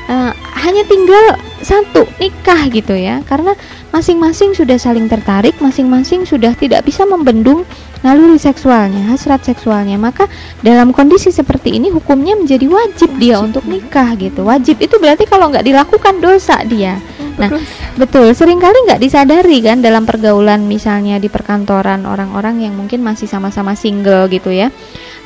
Uh, 0.06 0.30
hanya 0.66 0.82
tinggal 0.82 1.38
satu 1.62 2.02
nikah 2.18 2.66
gitu 2.74 2.98
ya. 2.98 3.22
Karena 3.22 3.54
masing-masing 3.94 4.52
sudah 4.52 4.76
saling 4.76 5.06
tertarik 5.06 5.54
masing-masing 5.62 6.26
sudah 6.26 6.52
tidak 6.58 6.82
bisa 6.82 7.06
membendung 7.06 7.62
naluri 8.02 8.36
seksualnya 8.36 9.14
hasrat 9.14 9.46
seksualnya. 9.46 9.94
Maka 9.94 10.26
dalam 10.66 10.90
kondisi 10.90 11.30
seperti 11.30 11.78
ini 11.78 11.94
hukumnya 11.94 12.34
menjadi 12.34 12.66
wajib, 12.66 13.14
dia 13.22 13.38
untuk 13.38 13.62
nikah 13.70 14.18
gitu. 14.18 14.42
Wajib 14.42 14.82
itu 14.82 14.98
berarti 14.98 15.24
kalau 15.30 15.54
nggak 15.54 15.62
dilakukan 15.62 16.18
dosa 16.18 16.58
dia. 16.66 16.98
Nah 17.38 17.54
betul. 17.94 18.34
Seringkali 18.34 18.90
nggak 18.90 19.00
disadari 19.00 19.62
kan 19.62 19.78
dalam 19.78 20.02
pergaulan 20.02 20.66
misalnya 20.66 21.22
di 21.22 21.30
perkantoran 21.30 22.02
orang-orang 22.04 22.66
yang 22.66 22.74
mungkin 22.74 23.06
masih 23.06 23.30
sama-sama 23.30 23.78
single 23.78 24.26
gitu 24.28 24.50
ya. 24.50 24.74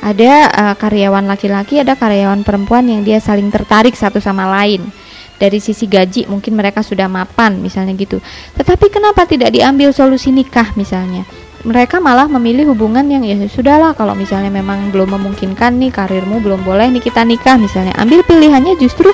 Ada 0.01 0.49
uh, 0.49 0.75
karyawan 0.81 1.29
laki-laki 1.29 1.77
ada 1.77 1.93
karyawan 1.93 2.41
perempuan 2.41 2.89
yang 2.89 3.05
dia 3.05 3.21
saling 3.21 3.53
tertarik 3.53 3.93
satu 3.93 4.17
sama 4.17 4.49
lain 4.49 4.81
dari 5.41 5.57
sisi 5.57 5.89
gaji 5.89 6.29
mungkin 6.29 6.53
mereka 6.53 6.85
sudah 6.85 7.09
mapan 7.09 7.57
misalnya 7.57 7.97
gitu. 7.97 8.21
Tetapi 8.53 8.93
kenapa 8.93 9.25
tidak 9.25 9.49
diambil 9.49 9.89
solusi 9.89 10.29
nikah 10.29 10.69
misalnya? 10.77 11.25
Mereka 11.61 12.01
malah 12.01 12.25
memilih 12.25 12.73
hubungan 12.73 13.05
yang 13.05 13.21
ya 13.21 13.37
sudahlah 13.45 13.93
kalau 13.93 14.17
misalnya 14.17 14.49
memang 14.49 14.89
belum 14.89 15.17
memungkinkan 15.17 15.77
nih 15.77 15.93
karirmu 15.93 16.41
belum 16.41 16.61
boleh 16.65 16.89
nih 16.93 17.01
kita 17.01 17.25
nikah 17.25 17.57
misalnya. 17.57 17.93
Ambil 17.97 18.25
pilihannya 18.25 18.77
justru 18.81 19.09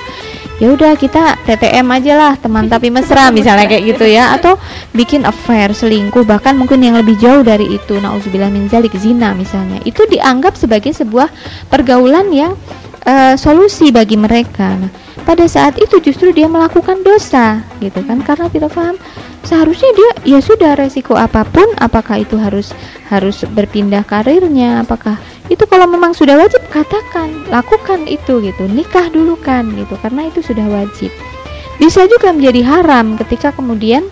ya 0.56 0.72
udah 0.72 0.96
kita 0.96 1.36
TTM 1.44 1.86
aja 1.92 2.12
lah 2.16 2.32
teman 2.40 2.66
tapi 2.66 2.88
mesra 2.88 3.28
misalnya 3.28 3.68
kayak 3.68 3.84
gitu 3.92 4.08
ya. 4.08 4.32
Atau 4.32 4.56
bikin 4.96 5.28
affair 5.28 5.76
selingkuh 5.76 6.24
bahkan 6.24 6.56
mungkin 6.56 6.80
yang 6.80 6.96
lebih 6.96 7.20
jauh 7.20 7.44
dari 7.44 7.68
itu. 7.68 8.00
Nauzubillah 8.00 8.48
min 8.48 8.64
zalik 8.72 8.96
zina 8.96 9.36
misalnya. 9.36 9.84
Itu 9.84 10.08
dianggap 10.08 10.56
sebagai 10.56 10.96
sebuah 10.96 11.28
pergaulan 11.68 12.32
yang 12.32 12.56
uh, 13.04 13.34
solusi 13.38 13.92
bagi 13.92 14.16
mereka. 14.18 14.74
Nah 14.78 14.92
pada 15.28 15.44
saat 15.44 15.76
itu 15.76 16.00
justru 16.00 16.32
dia 16.32 16.48
melakukan 16.48 17.04
dosa 17.04 17.60
gitu 17.84 18.00
kan? 18.08 18.24
Karena 18.24 18.48
tidak 18.48 18.72
paham 18.72 18.96
seharusnya 19.44 19.92
dia 19.92 20.10
ya 20.24 20.40
sudah 20.40 20.72
resiko 20.72 21.12
apa 21.20 21.44
pun 21.44 21.68
apakah 21.76 22.24
itu 22.24 22.40
harus 22.40 22.72
harus 23.12 23.44
berpindah 23.52 24.08
karirnya 24.08 24.88
apakah 24.88 25.20
itu 25.52 25.64
kalau 25.68 25.84
memang 25.84 26.16
sudah 26.16 26.36
wajib 26.40 26.64
katakan 26.72 27.44
lakukan 27.52 28.08
itu 28.08 28.40
gitu. 28.40 28.64
Nikah 28.72 29.12
dulu 29.12 29.36
kan 29.36 29.68
gitu 29.76 30.00
karena 30.00 30.32
itu 30.32 30.40
sudah 30.40 30.64
wajib. 30.64 31.12
Bisa 31.76 32.08
juga 32.08 32.32
menjadi 32.32 32.64
haram 32.64 33.20
ketika 33.20 33.52
kemudian 33.52 34.08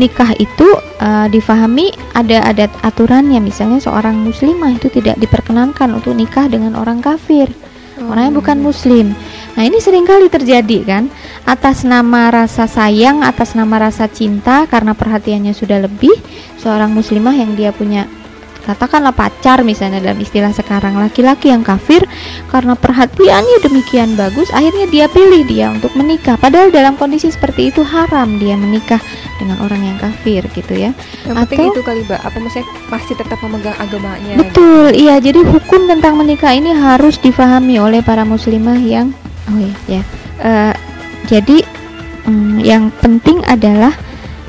nikah 0.00 0.32
itu 0.40 0.66
uh, 1.04 1.28
difahami 1.28 1.92
ada 2.16 2.48
adat 2.48 2.72
aturannya. 2.80 3.44
Misalnya 3.44 3.76
seorang 3.76 4.24
muslimah 4.24 4.72
itu 4.72 4.88
tidak 4.88 5.20
diperkenankan 5.20 5.92
untuk 5.92 6.16
nikah 6.16 6.48
dengan 6.48 6.80
orang 6.80 7.04
kafir 7.04 7.52
orang 8.06 8.30
yang 8.30 8.36
bukan 8.38 8.58
muslim. 8.62 9.16
Nah 9.58 9.66
ini 9.66 9.82
sering 9.82 10.06
kali 10.06 10.30
terjadi 10.30 10.78
kan? 10.86 11.10
Atas 11.42 11.82
nama 11.82 12.30
rasa 12.30 12.70
sayang, 12.70 13.26
atas 13.26 13.58
nama 13.58 13.88
rasa 13.90 14.06
cinta 14.06 14.68
Karena 14.70 14.94
perhatiannya 14.94 15.50
sudah 15.50 15.82
lebih 15.82 16.14
Seorang 16.60 16.94
muslimah 16.94 17.34
yang 17.34 17.58
dia 17.58 17.74
punya 17.74 18.06
katakanlah 18.68 19.16
pacar 19.16 19.64
misalnya 19.64 20.04
dalam 20.04 20.20
istilah 20.20 20.52
sekarang 20.52 21.00
laki-laki 21.00 21.48
yang 21.48 21.64
kafir 21.64 22.04
karena 22.52 22.76
perhatiannya 22.76 23.64
demikian 23.64 24.12
bagus 24.12 24.52
akhirnya 24.52 24.84
dia 24.92 25.08
pilih 25.08 25.48
dia 25.48 25.72
untuk 25.72 25.96
menikah. 25.96 26.36
Padahal 26.36 26.68
dalam 26.68 27.00
kondisi 27.00 27.32
seperti 27.32 27.72
itu 27.72 27.80
haram 27.80 28.36
dia 28.36 28.60
menikah 28.60 29.00
dengan 29.40 29.56
orang 29.64 29.80
yang 29.80 29.96
kafir 29.96 30.44
gitu 30.52 30.76
ya. 30.76 30.92
Yang 31.24 31.48
atau 31.48 31.64
itu 31.72 31.80
kali 31.80 32.04
mbak. 32.04 32.20
Apa 32.20 32.36
maksudnya? 32.36 32.68
Masih 32.92 33.14
tetap 33.16 33.38
memegang 33.40 33.76
agamanya 33.80 34.34
betul 34.36 34.92
gitu. 34.92 35.08
iya. 35.08 35.16
Jadi 35.16 35.40
hukum 35.48 35.88
tentang 35.88 36.20
menikah 36.20 36.52
ini 36.52 36.76
harus 36.76 37.16
difahami 37.16 37.80
oleh 37.80 38.04
para 38.04 38.28
muslimah 38.28 38.76
yang 38.76 39.16
oh 39.48 39.56
iya 39.56 39.72
ya. 39.88 40.02
Uh, 40.38 40.74
jadi 41.24 41.64
um, 42.28 42.60
yang 42.60 42.92
penting 43.00 43.40
adalah 43.48 43.96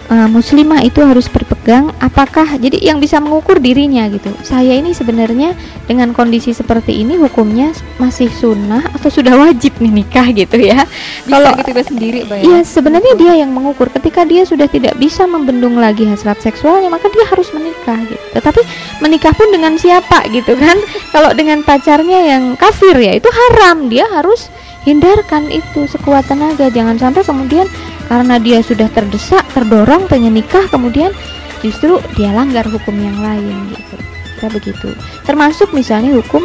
uh, 0.10 0.28
muslimah 0.28 0.82
itu 0.84 1.00
harus 1.06 1.30
berpegang 1.30 1.94
apakah 2.02 2.58
jadi 2.58 2.82
yang 2.82 2.98
bisa 2.98 3.22
mengukur 3.22 3.62
dirinya 3.62 4.10
gitu. 4.10 4.34
Saya 4.42 4.76
ini 4.76 4.92
sebenarnya 4.92 5.54
dengan 5.86 6.12
kondisi 6.12 6.52
seperti 6.52 7.00
ini 7.02 7.16
hukumnya 7.16 7.72
masih 8.02 8.28
sunnah 8.34 8.84
atau 8.98 9.08
sudah 9.08 9.38
wajib 9.38 9.78
nih 9.78 10.04
nikah 10.04 10.28
gitu 10.34 10.58
ya? 10.60 10.84
Kalau 11.30 11.54
gitu 11.62 11.72
sendiri 11.86 12.26
Mbak 12.26 12.38
ya? 12.42 12.44
iya, 12.44 12.60
sebenarnya 12.66 13.14
dia 13.16 13.34
yang 13.46 13.54
mengukur. 13.54 13.88
Ketika 13.94 14.26
dia 14.26 14.44
sudah 14.44 14.66
tidak 14.66 14.98
bisa 14.98 15.30
membendung 15.30 15.78
lagi 15.78 16.04
hasrat 16.10 16.42
seksualnya 16.42 16.90
maka 16.90 17.08
dia 17.14 17.26
harus 17.30 17.48
menikah 17.54 18.02
gitu. 18.10 18.26
Tetapi 18.36 18.62
menikah 19.06 19.32
pun 19.38 19.54
dengan 19.54 19.78
siapa 19.78 20.26
gitu 20.34 20.58
kan? 20.58 20.76
Kalau 21.14 21.32
dengan 21.38 21.62
pacarnya 21.62 22.36
yang 22.36 22.58
kafir 22.58 22.98
ya 22.98 23.14
itu 23.16 23.30
haram. 23.30 23.88
Dia 23.90 24.06
harus 24.10 24.50
hindarkan 24.84 25.54
itu 25.54 25.86
sekuat 25.86 26.26
tenaga. 26.30 26.74
Jangan 26.74 26.98
sampai 26.98 27.22
kemudian 27.22 27.70
karena 28.10 28.42
dia 28.42 28.66
sudah 28.66 28.90
terdesak 28.90 29.46
terdorong 29.54 30.10
pengen 30.10 30.34
nikah 30.34 30.66
kemudian 30.74 31.14
justru 31.62 32.02
dia 32.18 32.34
langgar 32.34 32.66
hukum 32.66 32.98
yang 32.98 33.16
lain 33.22 33.70
gitu. 33.70 33.96
Kita 34.36 34.48
begitu. 34.50 34.90
Termasuk 35.30 35.70
misalnya 35.78 36.18
hukum 36.18 36.42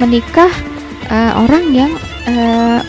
menikah 0.00 0.48
uh, 1.12 1.44
orang 1.44 1.68
yang 1.70 1.92
uh, 2.26 2.80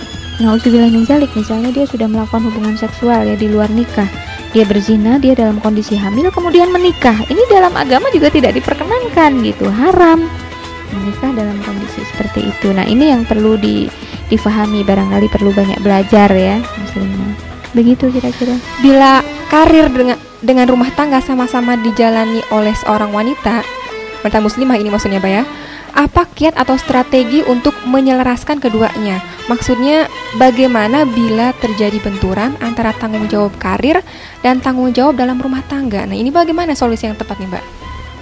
Nauzubillah 0.42 0.90
min 0.90 1.06
zalik. 1.06 1.30
Misalnya 1.38 1.70
dia 1.70 1.86
sudah 1.86 2.10
melakukan 2.10 2.50
hubungan 2.50 2.74
seksual 2.74 3.22
ya 3.28 3.36
di 3.38 3.52
luar 3.52 3.70
nikah. 3.70 4.08
Dia 4.54 4.66
berzina 4.66 5.22
dia 5.22 5.38
dalam 5.38 5.62
kondisi 5.62 5.94
hamil 5.94 6.30
kemudian 6.34 6.74
menikah. 6.74 7.18
Ini 7.30 7.44
dalam 7.50 7.74
agama 7.78 8.10
juga 8.10 8.34
tidak 8.34 8.58
diperkenankan 8.58 9.46
gitu. 9.46 9.70
Haram. 9.70 10.26
Menikah 10.94 11.30
dalam 11.34 11.58
kondisi 11.62 12.02
seperti 12.14 12.50
itu. 12.50 12.74
Nah 12.74 12.86
ini 12.86 13.14
yang 13.14 13.26
perlu 13.26 13.58
di 13.58 13.86
difahami. 14.30 14.82
Barangkali 14.82 15.28
perlu 15.30 15.54
banyak 15.54 15.82
belajar 15.82 16.30
ya 16.34 16.58
muslimah 16.62 17.53
begitu 17.74 18.10
kira-kira. 18.10 18.56
Bila 18.80 19.20
karir 19.50 19.90
dengan 19.90 20.18
dengan 20.44 20.66
rumah 20.70 20.90
tangga 20.94 21.20
sama-sama 21.22 21.78
dijalani 21.80 22.42
oleh 22.52 22.76
seorang 22.76 23.10
wanita 23.16 23.64
wanita 24.24 24.40
muslimah 24.40 24.80
ini 24.80 24.88
maksudnya 24.92 25.20
Pak 25.20 25.32
ya 25.32 25.44
apa 25.94 26.26
kiat 26.26 26.58
atau 26.58 26.74
strategi 26.74 27.46
untuk 27.46 27.78
menyelaraskan 27.86 28.58
keduanya? 28.58 29.22
Maksudnya 29.46 30.10
bagaimana 30.42 31.06
bila 31.06 31.54
terjadi 31.62 32.02
benturan 32.02 32.58
antara 32.66 32.98
tanggung 32.98 33.30
jawab 33.30 33.54
karir 33.62 34.02
dan 34.42 34.58
tanggung 34.58 34.90
jawab 34.90 35.22
dalam 35.22 35.38
rumah 35.38 35.62
tangga? 35.70 36.10
Nah 36.10 36.18
ini 36.18 36.34
bagaimana 36.34 36.74
solusi 36.74 37.06
yang 37.06 37.14
tepat 37.14 37.38
nih 37.38 37.46
Mbak? 37.46 37.66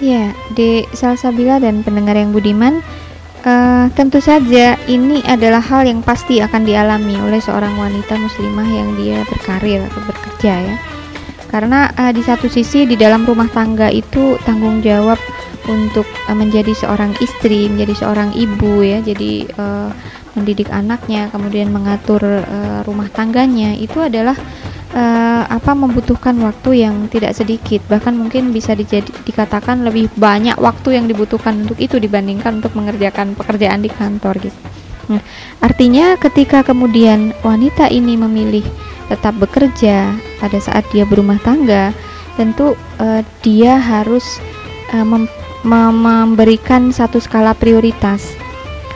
Ya 0.04 0.36
di 0.52 0.84
Salsabila 0.92 1.64
dan 1.64 1.80
pendengar 1.80 2.12
yang 2.12 2.36
budiman 2.36 2.84
Uh, 3.42 3.90
tentu 3.98 4.22
saja 4.22 4.78
ini 4.86 5.18
adalah 5.26 5.58
hal 5.58 5.82
yang 5.82 5.98
pasti 5.98 6.38
akan 6.38 6.62
dialami 6.62 7.18
oleh 7.18 7.42
seorang 7.42 7.74
wanita 7.74 8.14
muslimah 8.14 8.70
yang 8.70 8.94
dia 8.94 9.26
berkarir 9.26 9.82
atau 9.82 9.98
bekerja 10.06 10.54
ya. 10.62 10.76
Karena 11.50 11.90
uh, 11.98 12.14
di 12.14 12.22
satu 12.22 12.46
sisi 12.46 12.86
di 12.86 12.94
dalam 12.94 13.26
rumah 13.26 13.50
tangga 13.50 13.90
itu 13.90 14.38
tanggung 14.46 14.78
jawab 14.78 15.18
untuk 15.66 16.06
uh, 16.30 16.38
menjadi 16.38 16.70
seorang 16.70 17.18
istri, 17.18 17.66
menjadi 17.66 18.06
seorang 18.06 18.30
ibu 18.30 18.86
ya. 18.86 19.02
Jadi 19.02 19.50
uh, 19.58 19.90
mendidik 20.38 20.70
anaknya, 20.70 21.26
kemudian 21.34 21.74
mengatur 21.74 22.22
uh, 22.22 22.80
rumah 22.86 23.10
tangganya 23.10 23.74
itu 23.74 23.98
adalah 23.98 24.38
uh, 24.92 25.42
apa 25.48 25.72
membutuhkan 25.72 26.36
waktu 26.44 26.84
yang 26.86 27.08
tidak 27.08 27.36
sedikit 27.36 27.82
bahkan 27.88 28.14
mungkin 28.16 28.52
bisa 28.52 28.76
dijadi, 28.76 29.10
dikatakan 29.24 29.84
lebih 29.84 30.12
banyak 30.16 30.56
waktu 30.60 31.00
yang 31.00 31.08
dibutuhkan 31.08 31.64
untuk 31.64 31.80
itu 31.80 31.96
dibandingkan 31.98 32.60
untuk 32.62 32.72
mengerjakan 32.76 33.34
pekerjaan 33.36 33.80
di 33.82 33.90
kantor 33.90 34.38
gitu. 34.40 34.58
Hmm. 35.10 35.20
Artinya 35.58 36.14
ketika 36.16 36.62
kemudian 36.62 37.34
wanita 37.42 37.90
ini 37.90 38.14
memilih 38.14 38.62
tetap 39.10 39.34
bekerja 39.36 40.14
pada 40.38 40.58
saat 40.62 40.86
dia 40.94 41.02
berumah 41.02 41.42
tangga, 41.42 41.90
tentu 42.38 42.78
uh, 43.02 43.20
dia 43.42 43.76
harus 43.76 44.38
uh, 44.94 45.04
mem 45.04 45.26
memberikan 45.62 46.90
satu 46.90 47.22
skala 47.22 47.54
prioritas 47.54 48.34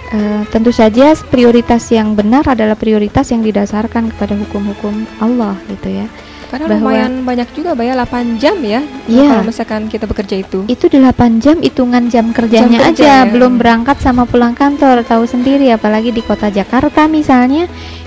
Uh, 0.07 0.47
tentu 0.55 0.71
saja 0.71 1.19
prioritas 1.27 1.91
yang 1.91 2.15
benar 2.15 2.47
adalah 2.47 2.79
prioritas 2.79 3.27
yang 3.35 3.43
didasarkan 3.43 4.15
kepada 4.15 4.39
hukum-hukum 4.39 5.03
Allah 5.19 5.59
gitu 5.67 5.91
ya. 5.91 6.07
Karena 6.47 6.71
bahwa 6.71 6.95
lumayan 6.95 7.27
banyak 7.27 7.49
juga 7.59 7.75
bayar 7.75 7.99
8 8.07 8.39
jam 8.39 8.55
ya. 8.63 8.79
Iya. 9.11 9.31
Kalau 9.35 9.45
misalkan 9.51 9.83
kita 9.91 10.07
bekerja 10.07 10.37
itu. 10.47 10.63
itu 10.71 10.87
8 10.87 11.43
jam 11.43 11.59
hitungan 11.59 12.07
jam 12.07 12.31
kerjanya 12.31 12.79
Jam 12.79 12.95
kerja, 12.95 13.03
aja 13.03 13.13
ya. 13.27 13.31
belum 13.35 13.59
berangkat 13.59 13.99
sama 13.99 14.31
pulang 14.31 14.55
kantor 14.55 15.03
tahu 15.03 15.27
sendiri 15.27 15.75
apalagi 15.75 16.15
di 16.15 16.23
kota 16.23 16.55
Jakarta 16.55 17.11
misalnya 17.11 17.67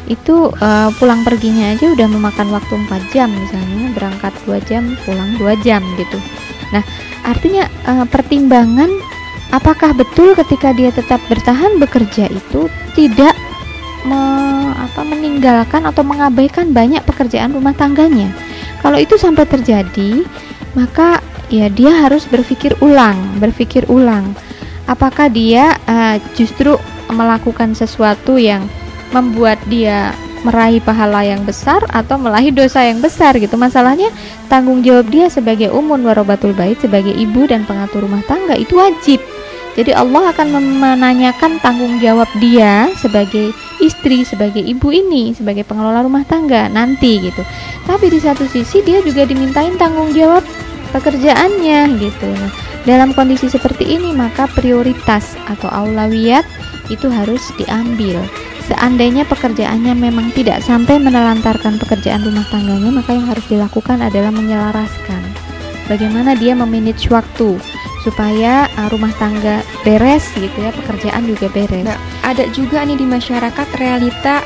itu 0.09 0.49
eh, 0.57 0.89
pulang 0.97 1.21
perginya 1.21 1.75
aja 1.75 1.93
udah 1.93 2.07
memakan 2.09 2.49
waktu 2.49 2.73
4 2.89 3.13
jam 3.13 3.29
misalnya 3.29 3.93
berangkat 3.93 4.33
2 4.43 4.57
jam 4.65 4.83
pulang 5.05 5.37
2 5.37 5.65
jam 5.65 5.85
gitu 6.01 6.17
nah 6.73 6.81
artinya 7.27 7.69
eh, 7.85 8.05
pertimbangan 8.09 8.89
apakah 9.49 9.93
betul 9.93 10.33
ketika 10.37 10.73
dia 10.73 10.93
tetap 10.93 11.21
bertahan 11.29 11.81
bekerja 11.81 12.29
itu 12.29 12.69
tidak 12.93 13.33
me- 14.05 14.75
apa, 14.77 15.01
meninggalkan 15.03 15.85
atau 15.85 16.01
mengabaikan 16.05 16.71
banyak 16.73 17.01
pekerjaan 17.05 17.53
rumah 17.53 17.73
tangganya 17.73 18.31
kalau 18.79 18.95
itu 18.95 19.19
sampai 19.19 19.43
terjadi 19.43 20.23
maka 20.77 21.19
ya 21.49 21.67
dia 21.67 22.05
harus 22.05 22.29
berpikir 22.29 22.77
ulang, 22.79 23.17
berpikir 23.41 23.83
ulang. 23.89 24.37
Apakah 24.85 25.29
dia 25.29 25.77
eh, 25.85 26.17
justru 26.37 26.77
melakukan 27.09 27.73
sesuatu 27.73 28.37
yang 28.37 28.65
membuat 29.09 29.57
dia 29.65 30.13
meraih 30.39 30.79
pahala 30.79 31.25
yang 31.27 31.43
besar 31.43 31.83
atau 31.91 32.15
meraih 32.15 32.53
dosa 32.53 32.85
yang 32.85 33.03
besar 33.03 33.35
gitu. 33.35 33.59
Masalahnya 33.59 34.07
tanggung 34.47 34.79
jawab 34.79 35.11
dia 35.11 35.27
sebagai 35.27 35.73
umun 35.73 36.05
warobatul 36.07 36.55
bait 36.55 36.79
sebagai 36.79 37.11
ibu 37.11 37.43
dan 37.49 37.67
pengatur 37.67 38.07
rumah 38.07 38.23
tangga 38.23 38.55
itu 38.55 38.79
wajib. 38.79 39.19
Jadi 39.79 39.95
Allah 39.95 40.35
akan 40.35 40.59
menanyakan 40.75 41.63
tanggung 41.63 42.03
jawab 42.03 42.27
dia 42.43 42.91
sebagai 42.99 43.55
istri, 43.79 44.27
sebagai 44.27 44.59
ibu 44.59 44.91
ini, 44.91 45.31
sebagai 45.31 45.63
pengelola 45.63 46.03
rumah 46.03 46.27
tangga 46.27 46.67
nanti 46.67 47.15
gitu. 47.23 47.39
Tapi 47.87 48.11
di 48.11 48.19
satu 48.19 48.43
sisi 48.43 48.83
dia 48.83 48.99
juga 48.99 49.23
dimintain 49.23 49.79
tanggung 49.79 50.11
jawab 50.11 50.43
pekerjaannya 50.91 51.95
gitu. 51.95 52.27
Nah, 52.27 52.51
dalam 52.83 53.15
kondisi 53.15 53.47
seperti 53.47 53.87
ini 53.87 54.11
maka 54.11 54.51
prioritas 54.51 55.39
atau 55.47 55.71
aulawiyat 55.71 56.43
itu 56.91 57.07
harus 57.07 57.47
diambil. 57.55 58.19
Seandainya 58.67 59.23
pekerjaannya 59.31 59.95
memang 59.95 60.35
tidak 60.35 60.59
sampai 60.59 60.99
menelantarkan 60.99 61.79
pekerjaan 61.79 62.27
rumah 62.27 62.43
tangganya, 62.51 62.99
maka 62.99 63.15
yang 63.15 63.31
harus 63.31 63.47
dilakukan 63.47 64.03
adalah 64.03 64.29
menyelaraskan. 64.35 65.23
Bagaimana 65.87 66.35
dia 66.35 66.53
memanage 66.53 67.09
waktu 67.09 67.57
supaya 68.01 68.71
uh, 68.79 68.87
rumah 68.91 69.11
tangga 69.19 69.61
beres 69.83 70.27
gitu 70.35 70.57
ya, 70.57 70.71
pekerjaan 70.71 71.27
juga 71.27 71.47
beres. 71.51 71.83
Nah, 71.83 71.99
ada 72.23 72.47
juga 72.55 72.83
nih 72.83 72.99
di 72.99 73.07
masyarakat 73.07 73.67
realita 73.79 74.43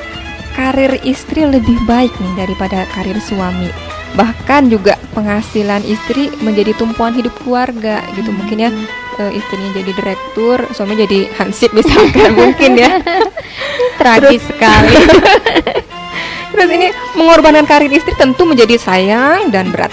karir 0.54 1.02
istri 1.02 1.46
lebih 1.46 1.78
baik 1.90 2.14
nih 2.18 2.46
daripada 2.46 2.86
karir 2.94 3.18
suami. 3.22 3.70
Bahkan 4.14 4.70
juga 4.70 4.94
penghasilan 5.18 5.82
istri 5.90 6.30
menjadi 6.46 6.78
tumpuan 6.78 7.18
hidup 7.18 7.34
keluarga 7.42 8.06
gitu. 8.14 8.30
Mungkin 8.30 8.58
ya 8.62 8.70
eh, 9.18 9.32
istrinya 9.34 9.74
jadi 9.74 9.92
direktur, 9.98 10.58
suami 10.74 10.94
jadi 10.94 11.30
hansip 11.42 11.74
misalkan 11.74 12.38
mungkin 12.42 12.78
ya. 12.78 13.02
Tragis 14.00 14.46
sekali. 14.46 14.98
Terus 16.54 16.70
ini 16.70 16.94
mengorbankan 17.18 17.66
karir 17.66 17.90
istri 17.90 18.14
tentu 18.14 18.46
menjadi 18.46 18.78
sayang 18.78 19.50
dan 19.50 19.74
berat. 19.74 19.90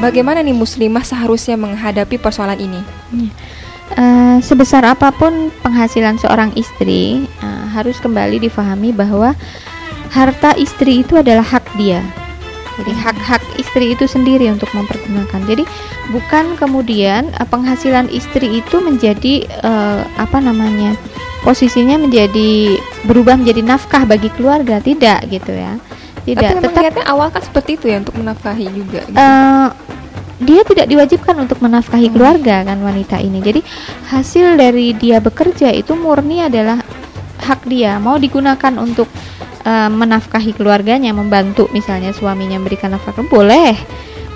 Bagaimana 0.00 0.40
nih 0.40 0.56
muslimah 0.56 1.04
seharusnya 1.04 1.60
menghadapi 1.60 2.16
persoalan 2.16 2.56
ini? 2.56 2.80
Eh, 3.96 4.38
sebesar 4.44 4.84
apa 4.84 5.08
pun 5.08 5.48
penghasilan 5.64 6.20
seorang 6.20 6.52
istri, 6.60 7.24
eh, 7.24 7.64
harus 7.72 7.96
kembali 8.04 8.36
difahami 8.36 8.92
bahwa 8.92 9.32
harta 10.12 10.52
istri 10.60 11.00
itu 11.00 11.16
adalah 11.16 11.44
hak 11.44 11.64
dia. 11.80 12.04
Jadi 12.78 12.94
hak-hak 12.94 13.42
istri 13.58 13.96
itu 13.96 14.06
sendiri 14.06 14.46
untuk 14.54 14.70
mempergunakan. 14.70 15.40
Jadi 15.48 15.64
bukan 16.12 16.54
kemudian 16.60 17.32
eh, 17.32 17.48
penghasilan 17.48 18.12
istri 18.12 18.60
itu 18.60 18.76
menjadi 18.78 19.48
eh, 19.48 20.00
apa 20.20 20.38
namanya 20.38 20.92
posisinya 21.42 21.96
menjadi 21.96 22.76
berubah 23.08 23.40
menjadi 23.40 23.64
nafkah 23.64 24.04
bagi 24.04 24.28
keluarga, 24.36 24.84
tidak 24.84 25.24
gitu 25.32 25.56
ya. 25.56 25.80
Tidak, 26.28 26.44
Tapi 26.44 26.60
memang 26.60 26.76
tetap 26.92 27.08
awal 27.08 27.32
kan 27.32 27.40
seperti 27.40 27.80
itu 27.80 27.88
ya 27.88 28.04
untuk 28.04 28.20
menafkahi 28.20 28.68
juga. 28.68 29.00
gitu. 29.00 29.16
eh, 29.16 29.68
dia 30.38 30.62
tidak 30.62 30.86
diwajibkan 30.86 31.34
untuk 31.42 31.58
menafkahi 31.58 32.14
keluarga 32.14 32.62
kan 32.62 32.78
wanita 32.78 33.18
ini. 33.18 33.42
Jadi 33.42 33.60
hasil 34.10 34.54
dari 34.54 34.94
dia 34.94 35.18
bekerja 35.18 35.74
itu 35.74 35.98
murni 35.98 36.46
adalah 36.46 36.78
hak 37.42 37.66
dia. 37.66 37.98
Mau 37.98 38.18
digunakan 38.22 38.74
untuk 38.78 39.10
eh, 39.66 39.90
menafkahi 39.90 40.54
keluarganya, 40.54 41.10
membantu 41.10 41.66
misalnya 41.74 42.14
suaminya 42.14 42.58
memberikan 42.58 42.94
nafkah 42.94 43.18
boleh. 43.26 43.74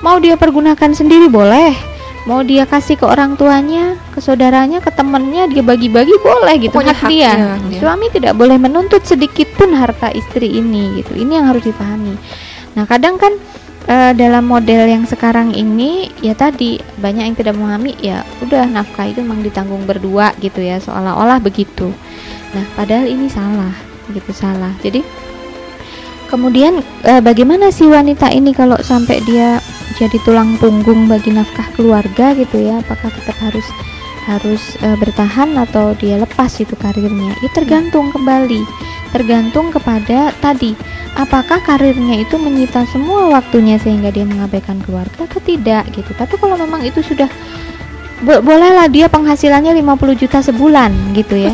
Mau 0.03 0.19
dia 0.19 0.35
pergunakan 0.35 0.91
sendiri 0.91 1.31
boleh. 1.31 1.95
Mau 2.23 2.47
dia 2.47 2.63
kasih 2.71 2.95
ke 2.95 3.03
orang 3.03 3.35
tuanya, 3.35 3.99
ke 4.15 4.23
saudaranya, 4.23 4.79
ke 4.79 4.95
temannya, 4.95 5.51
dia 5.51 5.59
bagi-bagi 5.59 6.15
boleh 6.23 6.55
gitu 6.63 6.71
Pokoknya 6.71 6.95
hak 6.95 7.11
dia. 7.11 7.33
dia. 7.67 7.83
Suami 7.83 8.15
tidak 8.15 8.39
boleh 8.39 8.63
menuntut 8.63 9.03
sedikit 9.03 9.51
pun 9.59 9.75
harta 9.75 10.07
istri 10.15 10.47
ini 10.55 11.03
gitu. 11.03 11.19
Ini 11.19 11.43
yang 11.43 11.51
harus 11.51 11.67
dipahami. 11.67 12.15
Nah, 12.79 12.87
kadang 12.87 13.19
kan 13.19 13.35
eh, 13.89 14.13
dalam 14.15 14.45
model 14.47 14.87
yang 14.87 15.05
sekarang 15.09 15.55
ini 15.55 16.11
ya 16.23 16.35
tadi 16.37 16.79
banyak 17.01 17.25
yang 17.33 17.37
tidak 17.39 17.55
memahami 17.59 17.97
ya 17.99 18.23
udah 18.45 18.67
nafkah 18.71 19.09
itu 19.09 19.23
memang 19.23 19.43
ditanggung 19.43 19.87
berdua 19.89 20.35
gitu 20.39 20.63
ya 20.63 20.79
seolah-olah 20.79 21.39
begitu. 21.43 21.91
Nah, 22.53 22.65
padahal 22.77 23.09
ini 23.09 23.33
salah, 23.33 23.73
gitu 24.13 24.31
salah. 24.37 24.73
Jadi 24.85 25.01
kemudian 26.29 26.81
eh, 27.05 27.21
bagaimana 27.21 27.73
si 27.73 27.89
wanita 27.89 28.33
ini 28.33 28.53
kalau 28.53 28.77
sampai 28.81 29.21
dia 29.25 29.61
jadi 30.01 30.17
tulang 30.25 30.57
punggung 30.57 31.05
bagi 31.09 31.33
nafkah 31.33 31.69
keluarga 31.77 32.33
gitu 32.37 32.61
ya? 32.61 32.81
Apakah 32.81 33.09
tetap 33.13 33.37
harus 33.41 33.67
harus 34.29 34.63
eh, 34.81 34.97
bertahan 35.01 35.57
atau 35.59 35.97
dia 35.97 36.21
lepas 36.21 36.53
itu 36.61 36.73
karirnya? 36.77 37.37
Itu 37.41 37.53
tergantung 37.53 38.13
kembali, 38.13 38.63
tergantung 39.13 39.69
kepada 39.69 40.33
tadi 40.41 40.73
apakah 41.13 41.61
karirnya 41.61 42.19
itu 42.19 42.41
menyita 42.41 42.89
semua 42.89 43.29
waktunya 43.31 43.77
sehingga 43.77 44.09
dia 44.09 44.25
mengabaikan 44.25 44.81
keluarga 44.81 45.23
atau 45.23 45.39
tidak 45.39 45.85
gitu. 45.93 46.11
Tapi 46.13 46.35
kalau 46.41 46.57
memang 46.57 46.81
itu 46.81 47.05
sudah 47.05 47.29
bo- 48.25 48.41
bolehlah 48.41 48.89
dia 48.89 49.07
penghasilannya 49.07 49.77
50 49.77 50.17
juta 50.17 50.41
sebulan 50.41 51.13
gitu 51.13 51.37
ya. 51.37 51.53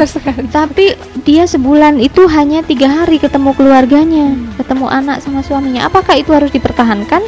Tapi 0.49 0.95
dia 1.27 1.45
sebulan 1.45 1.99
itu 1.99 2.31
hanya 2.31 2.63
tiga 2.63 2.87
hari 2.87 3.19
ketemu 3.19 3.51
keluarganya, 3.53 4.33
ketemu 4.55 4.87
anak 4.87 5.19
sama 5.19 5.43
suaminya. 5.43 5.91
Apakah 5.91 6.15
itu 6.15 6.31
harus 6.31 6.55
dipertahankan? 6.55 7.21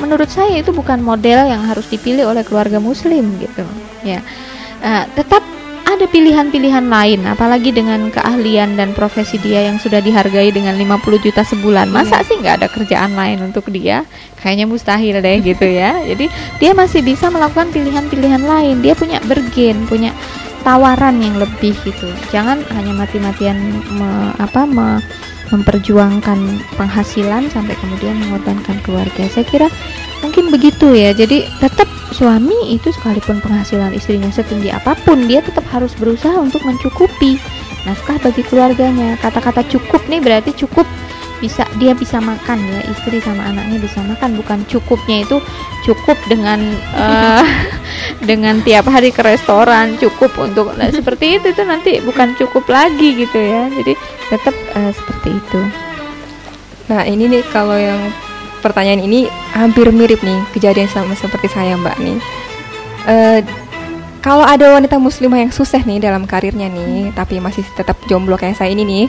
Menurut 0.00 0.28
saya 0.28 0.56
itu 0.56 0.72
bukan 0.72 1.00
model 1.00 1.44
yang 1.44 1.60
harus 1.64 1.84
dipilih 1.88 2.24
oleh 2.24 2.40
keluarga 2.40 2.76
Muslim 2.76 3.36
gitu. 3.40 3.64
Ya, 4.00 4.20
Eh, 4.80 5.04
tetap 5.12 5.44
ada 5.96 6.06
pilihan-pilihan 6.10 6.86
lain, 6.86 7.24
apalagi 7.26 7.74
dengan 7.74 8.10
keahlian 8.12 8.74
dan 8.74 8.92
profesi 8.92 9.38
dia 9.38 9.66
yang 9.66 9.78
sudah 9.78 9.98
dihargai 9.98 10.50
dengan 10.50 10.76
50 10.76 11.20
juta 11.22 11.42
sebulan. 11.42 11.88
Masa 11.90 12.20
sih 12.26 12.36
nggak 12.36 12.62
ada 12.62 12.68
kerjaan 12.68 13.16
lain 13.16 13.42
untuk 13.46 13.70
dia? 13.72 14.04
Kayaknya 14.40 14.66
mustahil 14.66 15.16
deh 15.22 15.38
gitu 15.40 15.66
ya. 15.66 16.00
Jadi 16.04 16.26
dia 16.58 16.72
masih 16.72 17.00
bisa 17.00 17.28
melakukan 17.28 17.72
pilihan-pilihan 17.72 18.42
lain. 18.44 18.82
Dia 18.82 18.94
punya 18.96 19.18
bergen, 19.24 19.84
punya 19.88 20.10
tawaran 20.66 21.20
yang 21.20 21.36
lebih 21.40 21.72
gitu. 21.84 22.08
Jangan 22.32 22.60
hanya 22.76 22.92
mati-matian 22.92 23.56
me- 23.96 24.34
apa 24.36 24.64
me- 24.68 25.02
memperjuangkan 25.50 26.38
penghasilan 26.78 27.50
sampai 27.50 27.74
kemudian 27.82 28.14
mengorbankan 28.22 28.78
keluarga. 28.86 29.26
Saya 29.26 29.42
kira 29.46 29.66
mungkin 30.24 30.52
begitu 30.52 30.92
ya. 30.92 31.12
Jadi 31.16 31.48
tetap 31.60 31.88
suami 32.14 32.74
itu 32.74 32.92
sekalipun 32.92 33.40
penghasilan 33.40 33.94
istrinya 33.96 34.28
setinggi 34.28 34.70
apa 34.72 34.96
pun, 35.06 35.24
dia 35.24 35.40
tetap 35.40 35.64
harus 35.72 35.94
berusaha 35.96 36.36
untuk 36.36 36.62
mencukupi 36.66 37.40
nafkah 37.88 38.20
bagi 38.20 38.44
keluarganya. 38.46 39.16
Kata-kata 39.18 39.64
cukup 39.68 40.04
nih 40.06 40.20
berarti 40.20 40.52
cukup 40.54 40.84
bisa 41.40 41.64
dia 41.80 41.96
bisa 41.96 42.20
makan 42.20 42.60
ya. 42.60 42.80
Istri 42.92 43.24
sama 43.24 43.48
anaknya 43.48 43.80
bisa 43.80 44.04
makan. 44.04 44.36
Bukan 44.36 44.58
cukupnya 44.68 45.24
itu 45.24 45.40
cukup 45.88 46.20
dengan 46.28 46.60
eh, 46.94 47.44
dengan 48.28 48.60
tiap 48.60 48.84
hari 48.92 49.08
ke 49.10 49.24
restoran 49.24 49.96
cukup 49.96 50.36
untuk 50.36 50.76
nah, 50.76 50.92
seperti 50.92 51.40
itu. 51.40 51.56
Itu 51.56 51.64
nanti 51.64 52.04
bukan 52.04 52.36
cukup 52.36 52.68
lagi 52.68 53.16
gitu 53.16 53.38
ya. 53.40 53.72
Jadi 53.72 53.92
tetap 54.28 54.54
eh, 54.76 54.92
seperti 54.92 55.28
itu. 55.40 55.60
Nah 56.90 57.06
ini 57.06 57.30
nih 57.30 57.44
kalau 57.54 57.78
yang 57.78 58.02
pertanyaan 58.60 59.02
ini 59.02 59.26
hampir 59.56 59.88
mirip 59.90 60.20
nih 60.22 60.40
kejadian 60.54 60.88
sama 60.88 61.16
seperti 61.16 61.48
saya 61.50 61.74
mbak 61.76 61.96
nih. 61.98 62.18
Eh, 63.08 63.40
kalau 64.20 64.44
ada 64.44 64.76
wanita 64.76 65.00
muslimah 65.00 65.40
yang 65.40 65.52
sukses 65.52 65.80
nih 65.88 65.96
dalam 65.96 66.28
karirnya 66.28 66.68
nih, 66.68 67.08
tapi 67.16 67.40
masih 67.40 67.64
tetap 67.72 67.96
jomblo 68.04 68.36
kayak 68.36 68.60
saya 68.60 68.68
ini 68.68 68.84
nih, 68.84 69.04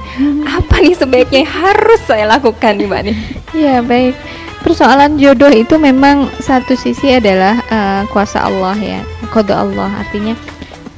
apa 0.47 0.79
nih 0.79 0.95
sebaiknya 0.95 1.43
harus 1.43 1.99
saya 2.07 2.31
lakukan 2.31 2.79
nih 2.79 2.87
mbak 2.87 3.01
nih? 3.11 3.17
ya 3.51 3.83
baik 3.83 4.15
persoalan 4.63 5.19
jodoh 5.19 5.51
itu 5.51 5.75
memang 5.75 6.29
satu 6.39 6.77
sisi 6.77 7.11
adalah 7.11 7.59
eh, 7.67 8.01
kuasa 8.09 8.47
Allah 8.47 8.77
ya 8.79 9.01
kode 9.33 9.51
Allah 9.51 9.91
artinya 9.99 10.37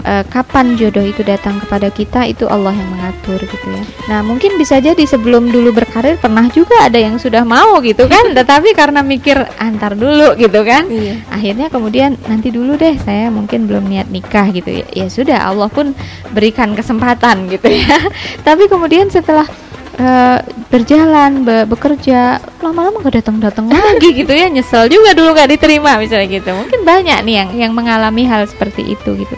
uh, 0.05 0.23
kapan 0.27 0.75
jodoh 0.79 1.03
itu 1.03 1.23
datang 1.23 1.59
kepada 1.63 1.89
kita 1.89 2.27
itu 2.27 2.47
Allah 2.47 2.71
yang 2.75 2.89
mengatur 2.93 3.39
gitu 3.41 3.67
ya. 3.67 3.83
Nah, 4.11 4.19
mungkin 4.21 4.55
bisa 4.59 4.79
jadi 4.79 5.01
sebelum 5.03 5.49
dulu 5.49 5.73
berkarir 5.73 6.19
pernah 6.19 6.47
juga 6.51 6.87
ada 6.87 6.99
yang 6.99 7.17
sudah 7.17 7.43
mau 7.43 7.79
gitu 7.81 8.05
kan, 8.07 8.31
tetapi 8.37 8.75
karena 8.75 9.01
mikir 9.01 9.39
antar 9.57 9.95
dulu 9.95 10.35
gitu 10.37 10.61
kan. 10.63 10.87
Iya. 10.87 11.23
Akhirnya 11.31 11.67
kemudian 11.71 12.19
nanti 12.27 12.51
dulu 12.53 12.75
deh 12.75 12.95
saya 13.01 13.31
mungkin 13.33 13.65
belum 13.65 13.87
niat 13.89 14.07
nikah 14.11 14.51
gitu 14.51 14.69
ya. 14.69 14.85
Ya 14.93 15.07
sudah 15.09 15.49
Allah 15.49 15.67
pun 15.71 15.95
berikan 16.31 16.75
kesempatan 16.75 17.49
gitu 17.49 17.67
ya. 17.67 17.97
tapi 18.47 18.67
kemudian 18.67 19.09
setelah 19.09 19.47
uh, 19.99 20.39
berjalan 20.69 21.45
be 21.45 21.65
bekerja 21.69 22.41
lama-lama 22.63 23.03
gak 23.03 23.23
datang-datang 23.23 23.69
lagi 23.73 24.09
gitu 24.13 24.33
ya 24.33 24.49
nyesel 24.49 24.89
juga 24.89 25.13
dulu 25.13 25.37
gak 25.37 25.49
diterima 25.53 25.99
misalnya 26.01 26.27
gitu 26.29 26.49
mungkin 26.53 26.81
banyak 26.81 27.19
nih 27.25 27.35
yang 27.43 27.49
yang 27.53 27.71
mengalami 27.75 28.25
hal 28.25 28.45
seperti 28.49 28.95
itu 28.97 29.09
gitu 29.17 29.35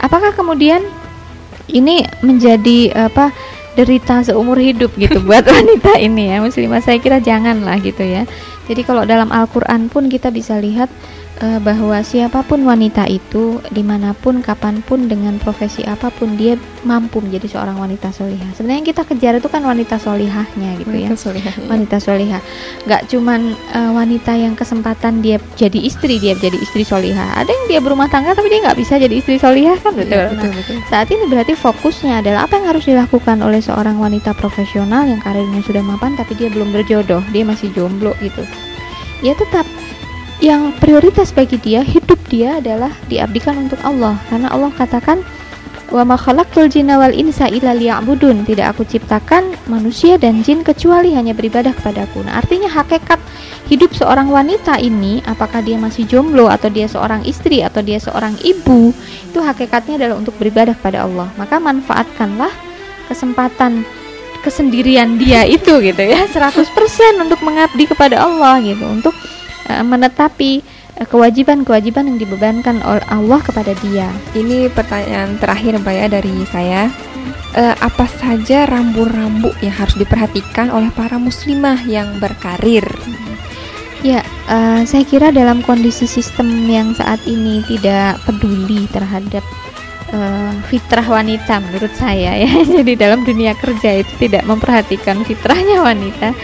apakah 0.00 0.32
kemudian 0.32 0.84
ini 1.70 2.06
menjadi 2.22 3.10
apa 3.10 3.34
derita 3.76 4.24
seumur 4.24 4.56
hidup 4.56 4.94
gitu 4.96 5.20
buat 5.22 5.44
wanita 5.54 6.00
ini 6.00 6.32
ya? 6.32 6.40
Muslimah 6.40 6.80
saya 6.80 6.96
kira 6.98 7.20
janganlah 7.20 7.76
gitu 7.84 8.02
ya. 8.02 8.24
Jadi 8.66 8.82
kalau 8.82 9.06
dalam 9.06 9.30
Al-Quran 9.30 9.92
pun 9.92 10.10
kita 10.10 10.32
bisa 10.32 10.58
lihat 10.58 10.90
uh, 11.42 11.60
bahwa 11.60 12.00
siapa 12.00 12.40
pun 12.44 12.64
wanita 12.64 13.04
itu 13.08 13.60
di 13.68 13.82
mana 13.84 14.16
pun 14.16 14.40
kapan 14.40 14.80
pun 14.80 15.08
dengan 15.08 15.36
profesi 15.36 15.84
apa 15.84 16.08
pun 16.08 16.36
dia 16.36 16.56
mampu 16.86 17.20
menjadi 17.20 17.58
seorang 17.58 17.76
wanita 17.76 18.14
solihah. 18.14 18.46
Sebenarnya 18.54 18.78
yang 18.84 18.88
kita 18.88 19.02
kejar 19.04 19.32
itu 19.36 19.48
kan 19.50 19.62
wanita 19.66 19.98
solihahnya 19.98 20.70
gitu 20.80 20.88
wanita 20.92 21.14
ya 21.14 21.18
solihah, 21.18 21.54
iya. 21.56 21.66
wanita 21.68 21.96
solihah. 21.98 22.40
Nggak 22.86 23.02
cuman 23.10 23.40
uh, 23.74 23.90
wanita 23.96 24.32
yang 24.38 24.54
kesempatan 24.54 25.20
dia 25.20 25.36
jadi 25.58 25.78
istri 25.82 26.16
dia 26.22 26.38
jadi 26.38 26.56
istri 26.56 26.86
solihah. 26.86 27.42
Ada 27.42 27.50
yang 27.50 27.66
dia 27.68 27.80
berumah 27.82 28.08
tangga 28.08 28.32
tapi 28.32 28.48
dia 28.48 28.62
nggak 28.64 28.78
bisa 28.78 28.96
jadi 28.96 29.14
istri 29.14 29.36
solihah 29.36 29.76
kan? 29.82 29.92
Betul, 29.92 30.16
ya, 30.16 30.30
betul, 30.32 30.50
nah, 30.50 30.56
betul. 30.62 30.76
saat 30.88 31.08
ini 31.10 31.24
berarti 31.28 31.52
fokusnya 31.58 32.22
adalah 32.24 32.48
apa 32.48 32.56
yang 32.56 32.66
harus 32.70 32.84
dilakukan 32.86 33.42
oleh 33.42 33.60
seorang 33.60 33.98
wanita 33.98 34.32
profesional 34.38 35.04
yang 35.04 35.20
karirnya 35.20 35.60
sudah 35.66 35.82
mapan 35.82 36.14
tapi 36.14 36.38
dia 36.38 36.48
belum 36.48 36.70
berjodoh 36.72 37.20
dia 37.34 37.42
masih 37.44 37.68
jomblo 37.74 38.14
gitu. 38.22 38.42
Ya 39.24 39.32
tetap 39.32 39.64
yang 40.44 40.76
prioritas 40.76 41.32
bagi 41.32 41.56
dia 41.56 41.80
hidup 41.80 42.20
dia 42.28 42.60
adalah 42.60 42.92
diabdikan 43.08 43.56
untuk 43.68 43.80
Allah. 43.80 44.20
Karena 44.28 44.52
Allah 44.52 44.72
katakan 44.76 45.24
wa 45.88 46.02
ma 46.02 46.18
khalaqtul 46.18 46.68
jinna 46.68 47.00
wal 47.00 47.14
insa 47.14 47.48
illa 47.48 47.72
liya'budun. 47.72 48.44
Tidak 48.44 48.66
aku 48.68 48.84
ciptakan 48.84 49.56
manusia 49.70 50.20
dan 50.20 50.44
jin 50.44 50.60
kecuali 50.60 51.16
hanya 51.16 51.32
beribadah 51.32 51.72
kepadaku. 51.72 52.20
Nah 52.26 52.36
artinya 52.36 52.68
hakikat 52.68 53.16
hidup 53.72 53.96
seorang 53.96 54.28
wanita 54.28 54.76
ini 54.78 55.24
apakah 55.24 55.64
dia 55.64 55.80
masih 55.80 56.04
jomblo 56.04 56.52
atau 56.52 56.68
dia 56.68 56.86
seorang 56.86 57.24
istri 57.24 57.64
atau 57.64 57.82
dia 57.82 57.98
seorang 57.98 58.36
ibu 58.44 58.94
itu 59.26 59.38
hakikatnya 59.42 60.04
adalah 60.04 60.20
untuk 60.20 60.36
beribadah 60.36 60.76
kepada 60.76 61.08
Allah. 61.08 61.32
Maka 61.40 61.56
manfaatkanlah 61.56 62.52
kesempatan 63.08 63.88
kesendirian 64.44 65.16
dia 65.16 65.48
itu 65.48 65.80
gitu 65.80 66.02
ya. 66.04 66.28
100% 66.34 67.24
untuk 67.24 67.40
mengabdi 67.40 67.88
kepada 67.88 68.20
Allah 68.20 68.60
gitu. 68.60 68.84
Untuk 68.84 69.16
uh, 69.68 69.84
menetapi 69.84 70.62
uh, 70.98 71.06
kewajiban-kewajiban 71.06 72.08
yang 72.10 72.18
dibebankan 72.18 72.80
oleh 72.82 73.04
Allah 73.10 73.40
kepada 73.42 73.72
dia. 73.82 74.08
Ini 74.32 74.70
pertanyaan 74.72 75.38
terakhir 75.38 75.78
Mbak 75.82 75.94
ya 75.94 76.06
dari 76.10 76.34
saya. 76.48 76.82
Uh, 77.56 77.72
apa 77.80 78.04
saja 78.20 78.68
rambu-rambu 78.68 79.48
yang 79.64 79.72
harus 79.72 79.96
diperhatikan 79.96 80.68
oleh 80.68 80.92
para 80.92 81.16
muslimah 81.16 81.80
yang 81.88 82.20
berkarir? 82.20 82.84
Ya, 84.04 84.20
uh, 84.52 84.84
saya 84.84 85.08
kira 85.08 85.32
dalam 85.32 85.64
kondisi 85.64 86.04
sistem 86.04 86.68
yang 86.68 86.92
saat 86.92 87.18
ini 87.24 87.64
tidak 87.64 88.20
peduli 88.28 88.84
terhadap 88.92 89.40
uh, 90.12 90.52
fitrah 90.68 91.06
wanita 91.06 91.64
menurut 91.64 91.92
saya 91.96 92.36
ya. 92.44 92.50
Jadi 92.76 92.92
dalam 92.94 93.24
dunia 93.24 93.56
kerja 93.56 94.04
itu 94.04 94.12
tidak 94.20 94.44
memperhatikan 94.44 95.24
fitrahnya 95.24 95.80
wanita 95.80 96.36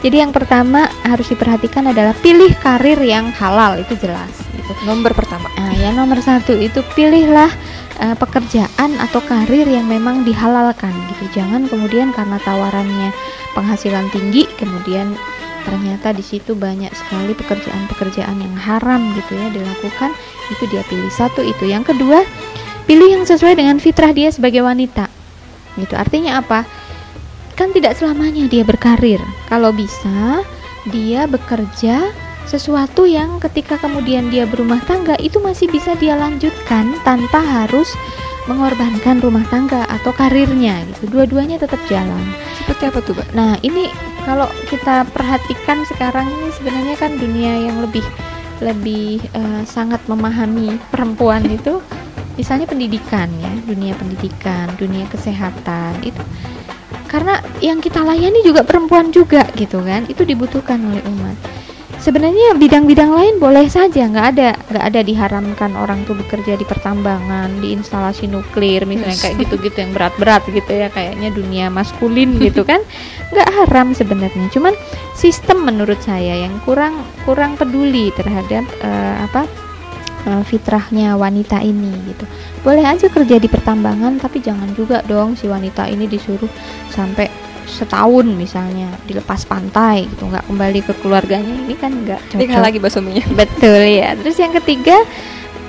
jadi 0.00 0.24
yang 0.24 0.32
pertama 0.32 0.88
harus 1.04 1.28
diperhatikan 1.28 1.92
adalah 1.92 2.16
pilih 2.24 2.48
karir 2.64 2.96
yang 3.04 3.28
halal 3.36 3.76
itu 3.76 3.92
jelas. 4.00 4.32
Itu 4.56 4.72
nomor 4.88 5.12
pertama. 5.12 5.52
Nah, 5.60 5.76
ya 5.76 5.92
nomor 5.92 6.24
satu 6.24 6.56
itu 6.56 6.80
pilihlah 6.96 7.52
uh, 8.00 8.16
pekerjaan 8.16 8.96
atau 8.96 9.20
karir 9.20 9.68
yang 9.68 9.84
memang 9.84 10.24
dihalalkan 10.24 10.96
gitu. 11.12 11.44
Jangan 11.44 11.68
kemudian 11.68 12.16
karena 12.16 12.40
tawarannya 12.40 13.12
penghasilan 13.52 14.08
tinggi 14.08 14.48
kemudian 14.56 15.12
ternyata 15.68 16.16
di 16.16 16.24
situ 16.24 16.56
banyak 16.56 16.88
sekali 16.96 17.36
pekerjaan-pekerjaan 17.36 18.40
yang 18.40 18.56
haram 18.56 19.12
gitu 19.12 19.36
ya 19.36 19.52
dilakukan 19.52 20.16
itu 20.48 20.64
dia 20.72 20.80
pilih 20.88 21.12
satu 21.12 21.44
itu 21.44 21.68
yang 21.68 21.84
kedua 21.84 22.24
pilih 22.88 23.20
yang 23.20 23.24
sesuai 23.28 23.60
dengan 23.60 23.76
fitrah 23.76 24.08
dia 24.16 24.32
sebagai 24.32 24.64
wanita 24.64 25.12
gitu 25.76 25.94
artinya 26.00 26.40
apa 26.40 26.64
kan 27.60 27.76
tidak 27.76 27.92
selamanya 28.00 28.48
dia 28.48 28.64
berkarir. 28.64 29.20
Kalau 29.52 29.68
bisa, 29.68 30.40
dia 30.88 31.28
bekerja 31.28 32.08
sesuatu 32.48 33.04
yang 33.04 33.36
ketika 33.36 33.76
kemudian 33.76 34.32
dia 34.32 34.48
berumah 34.48 34.80
tangga 34.88 35.12
itu 35.20 35.36
masih 35.44 35.68
bisa 35.68 35.92
dia 36.00 36.16
lanjutkan 36.16 36.96
tanpa 37.04 37.44
harus 37.44 37.92
mengorbankan 38.48 39.20
rumah 39.20 39.44
tangga 39.52 39.84
atau 39.92 40.08
karirnya 40.16 40.80
gitu. 40.88 41.12
Dua-duanya 41.12 41.60
tetap 41.60 41.76
jalan. 41.92 42.32
Seperti 42.56 42.88
apa 42.88 42.98
tuh, 43.04 43.12
Mbak? 43.12 43.28
Nah, 43.36 43.52
ini 43.60 43.92
kalau 44.24 44.48
kita 44.72 45.04
perhatikan 45.12 45.84
sekarang 45.84 46.32
ini 46.32 46.48
sebenarnya 46.56 46.96
kan 46.96 47.12
dunia 47.20 47.68
yang 47.68 47.84
lebih 47.84 48.02
lebih 48.64 49.20
uh, 49.36 49.62
sangat 49.68 50.00
memahami 50.08 50.80
perempuan 50.88 51.44
itu 51.44 51.80
misalnya 52.40 52.64
pendidikan 52.64 53.28
ya, 53.36 53.52
dunia 53.68 53.92
pendidikan, 54.00 54.72
dunia 54.80 55.04
kesehatan 55.12 56.00
itu 56.00 56.24
karena 57.10 57.42
yang 57.58 57.82
kita 57.82 58.06
layani 58.06 58.46
juga 58.46 58.62
perempuan 58.62 59.10
juga 59.10 59.42
gitu 59.58 59.82
kan? 59.82 60.06
Itu 60.06 60.22
dibutuhkan 60.22 60.78
oleh 60.78 61.02
umat. 61.10 61.34
Sebenarnya 62.00 62.56
bidang-bidang 62.56 63.12
lain 63.12 63.34
boleh 63.36 63.68
saja 63.68 64.08
nggak 64.08 64.26
ada 64.32 64.56
nggak 64.72 64.84
ada 64.88 65.00
diharamkan 65.04 65.76
orang 65.76 66.00
tuh 66.08 66.16
bekerja 66.16 66.56
di 66.56 66.64
pertambangan 66.64 67.60
di 67.60 67.76
instalasi 67.76 68.24
nuklir 68.24 68.88
misalnya 68.88 69.20
kayak 69.20 69.36
gitu-gitu 69.44 69.84
yang 69.84 69.92
berat-berat 69.92 70.40
gitu 70.48 70.72
ya 70.72 70.88
kayaknya 70.88 71.28
dunia 71.28 71.68
maskulin 71.68 72.40
gitu 72.40 72.64
kan? 72.64 72.80
Nggak 73.36 73.48
haram 73.52 73.92
sebenarnya. 73.92 74.48
Cuman 74.48 74.72
sistem 75.12 75.68
menurut 75.68 76.00
saya 76.00 76.40
yang 76.40 76.56
kurang 76.64 77.04
kurang 77.28 77.60
peduli 77.60 78.08
terhadap 78.16 78.64
uh, 78.80 79.28
apa 79.28 79.44
uh, 80.26 80.42
fitrahnya 80.44 81.16
wanita 81.16 81.60
ini 81.62 81.92
gitu. 82.10 82.24
Boleh 82.60 82.84
aja 82.84 83.06
kerja 83.08 83.36
di 83.40 83.48
pertambangan 83.48 84.20
tapi 84.20 84.42
jangan 84.44 84.72
juga 84.76 85.00
dong 85.06 85.38
si 85.38 85.48
wanita 85.48 85.88
ini 85.88 86.04
disuruh 86.10 86.50
sampai 86.92 87.30
setahun 87.70 88.26
misalnya 88.26 88.90
dilepas 89.06 89.46
pantai 89.46 90.10
gitu 90.10 90.26
nggak 90.26 90.44
kembali 90.50 90.80
ke 90.82 90.92
keluarganya. 91.00 91.54
Ini 91.54 91.74
kan 91.78 91.92
nggak 92.04 92.20
cocok. 92.34 92.60
lagi 92.60 92.78
basuminya 92.82 93.26
betul 93.40 93.80
ya. 93.80 94.18
Terus 94.18 94.36
yang 94.36 94.52
ketiga 94.58 94.96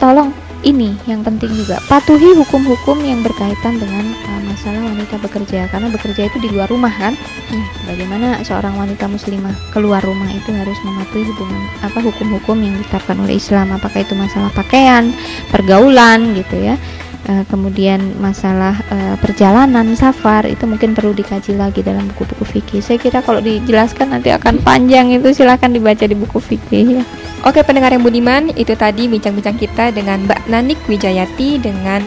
tolong 0.02 0.34
ini 0.62 0.94
yang 1.10 1.26
penting 1.26 1.50
juga. 1.54 1.82
Patuhi 1.90 2.38
hukum-hukum 2.38 3.02
yang 3.02 3.26
berkaitan 3.26 3.82
dengan 3.82 4.14
uh, 4.14 4.42
masalah 4.46 4.82
wanita 4.82 5.18
bekerja. 5.22 5.70
Karena 5.70 5.90
bekerja 5.90 6.30
itu 6.30 6.38
di 6.42 6.50
luar 6.54 6.70
rumah 6.70 6.94
kan? 6.94 7.14
Hmm. 7.52 7.68
bagaimana 7.84 8.40
seorang 8.48 8.80
wanita 8.80 9.12
muslimah 9.12 9.52
keluar 9.76 10.00
rumah 10.00 10.32
itu 10.32 10.56
harus 10.56 10.80
mematuhi 10.88 11.28
hubungan 11.28 11.60
apa 11.84 12.00
hukum-hukum 12.00 12.64
yang 12.64 12.80
ditetapkan 12.80 13.20
oleh 13.20 13.36
Islam? 13.36 13.76
Apakah 13.76 14.08
itu 14.08 14.16
masalah 14.16 14.48
pakaian 14.56 15.12
pergaulan 15.52 16.32
gitu 16.32 16.56
ya 16.72 16.80
uh, 17.28 17.44
kemudian 17.50 18.00
masalah 18.18 18.78
uh, 18.90 19.16
perjalanan 19.20 19.94
safar 19.98 20.48
itu 20.48 20.64
mungkin 20.66 20.96
perlu 20.96 21.12
dikaji 21.12 21.58
lagi 21.58 21.82
dalam 21.86 22.08
buku-buku 22.14 22.46
fikih 22.46 22.82
saya 22.82 22.98
kira 22.98 23.20
kalau 23.22 23.44
dijelaskan 23.44 24.14
nanti 24.16 24.32
akan 24.34 24.62
panjang 24.64 25.12
itu 25.14 25.34
silahkan 25.36 25.70
dibaca 25.70 26.06
di 26.06 26.16
buku 26.18 26.38
fikih 26.40 26.88
ya 27.02 27.06
Oke 27.42 27.66
pendengar 27.66 27.90
yang 27.90 28.06
budiman, 28.06 28.54
itu 28.54 28.78
tadi 28.78 29.10
bincang-bincang 29.10 29.58
kita 29.58 29.90
dengan 29.90 30.30
Mbak 30.30 30.46
Nanik 30.46 30.78
Wijayati 30.86 31.58
dengan 31.58 32.06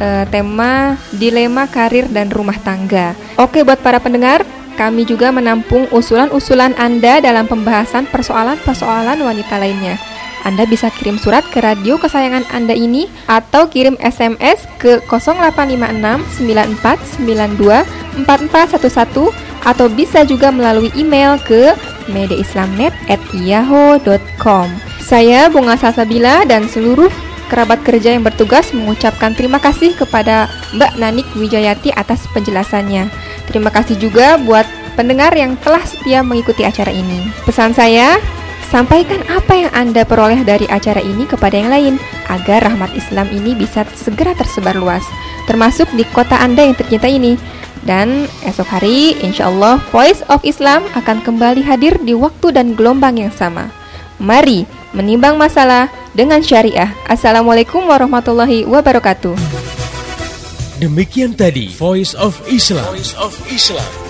uh, 0.00 0.24
tema 0.32 0.96
dilema 1.12 1.68
karir 1.68 2.08
dan 2.08 2.32
rumah 2.32 2.56
tangga. 2.64 3.12
Oke 3.36 3.60
buat 3.60 3.76
para 3.84 4.00
pendengar, 4.00 4.40
kami 4.80 5.04
juga 5.04 5.28
menampung 5.28 5.84
usulan-usulan 5.92 6.72
Anda 6.80 7.20
dalam 7.20 7.44
pembahasan 7.44 8.08
persoalan-persoalan 8.08 9.20
wanita 9.20 9.60
lainnya. 9.60 10.00
Anda 10.44 10.64
bisa 10.64 10.90
kirim 10.94 11.18
surat 11.20 11.44
ke 11.48 11.60
radio 11.60 11.98
kesayangan 12.00 12.44
Anda 12.52 12.72
ini 12.72 13.08
atau 13.28 13.68
kirim 13.68 13.96
SMS 14.00 14.64
ke 14.80 15.00
0856 15.08 16.40
9492 16.40 17.84
4411 18.24 19.32
atau 19.60 19.92
bisa 19.92 20.24
juga 20.24 20.48
melalui 20.48 20.88
email 20.96 21.36
ke 21.44 21.76
mediaislamnet@yahoo.com. 22.08 24.68
Saya 25.04 25.52
Bunga 25.52 25.76
Salsabila 25.76 26.48
dan 26.48 26.64
seluruh 26.68 27.12
kerabat 27.50 27.82
kerja 27.82 28.14
yang 28.14 28.22
bertugas 28.22 28.70
mengucapkan 28.70 29.34
terima 29.34 29.58
kasih 29.58 29.98
kepada 29.98 30.46
Mbak 30.78 30.92
Nanik 31.02 31.26
Wijayati 31.34 31.90
atas 31.92 32.30
penjelasannya. 32.30 33.10
Terima 33.50 33.74
kasih 33.74 33.98
juga 33.98 34.38
buat 34.38 34.70
pendengar 34.94 35.34
yang 35.34 35.58
telah 35.58 35.82
setia 35.82 36.22
mengikuti 36.22 36.62
acara 36.62 36.94
ini. 36.94 37.26
Pesan 37.42 37.74
saya, 37.74 38.22
Sampaikan 38.70 39.18
apa 39.26 39.66
yang 39.66 39.72
Anda 39.74 40.06
peroleh 40.06 40.46
dari 40.46 40.62
acara 40.70 41.02
ini 41.02 41.26
kepada 41.26 41.58
yang 41.58 41.74
lain 41.74 41.94
agar 42.30 42.70
rahmat 42.70 42.94
Islam 42.94 43.26
ini 43.34 43.58
bisa 43.58 43.82
segera 43.98 44.30
tersebar 44.38 44.78
luas, 44.78 45.02
termasuk 45.50 45.90
di 45.98 46.06
kota 46.14 46.38
Anda 46.38 46.70
yang 46.70 46.78
tercinta 46.78 47.10
ini. 47.10 47.34
Dan 47.82 48.30
esok 48.46 48.70
hari, 48.70 49.18
insya 49.26 49.50
Allah, 49.50 49.82
Voice 49.90 50.22
of 50.30 50.46
Islam 50.46 50.86
akan 50.94 51.18
kembali 51.18 51.66
hadir 51.66 51.98
di 51.98 52.14
waktu 52.14 52.54
dan 52.54 52.78
gelombang 52.78 53.18
yang 53.18 53.34
sama. 53.34 53.74
Mari 54.22 54.70
menimbang 54.94 55.34
masalah 55.34 55.90
dengan 56.14 56.38
syariah. 56.38 56.94
Assalamualaikum 57.10 57.82
warahmatullahi 57.82 58.68
wabarakatuh. 58.70 59.34
Demikian 60.78 61.34
tadi 61.34 61.74
Voice 61.74 62.14
of 62.14 62.38
Islam. 62.46 62.86
Voice 62.86 63.18
of 63.18 63.34
Islam. 63.50 64.09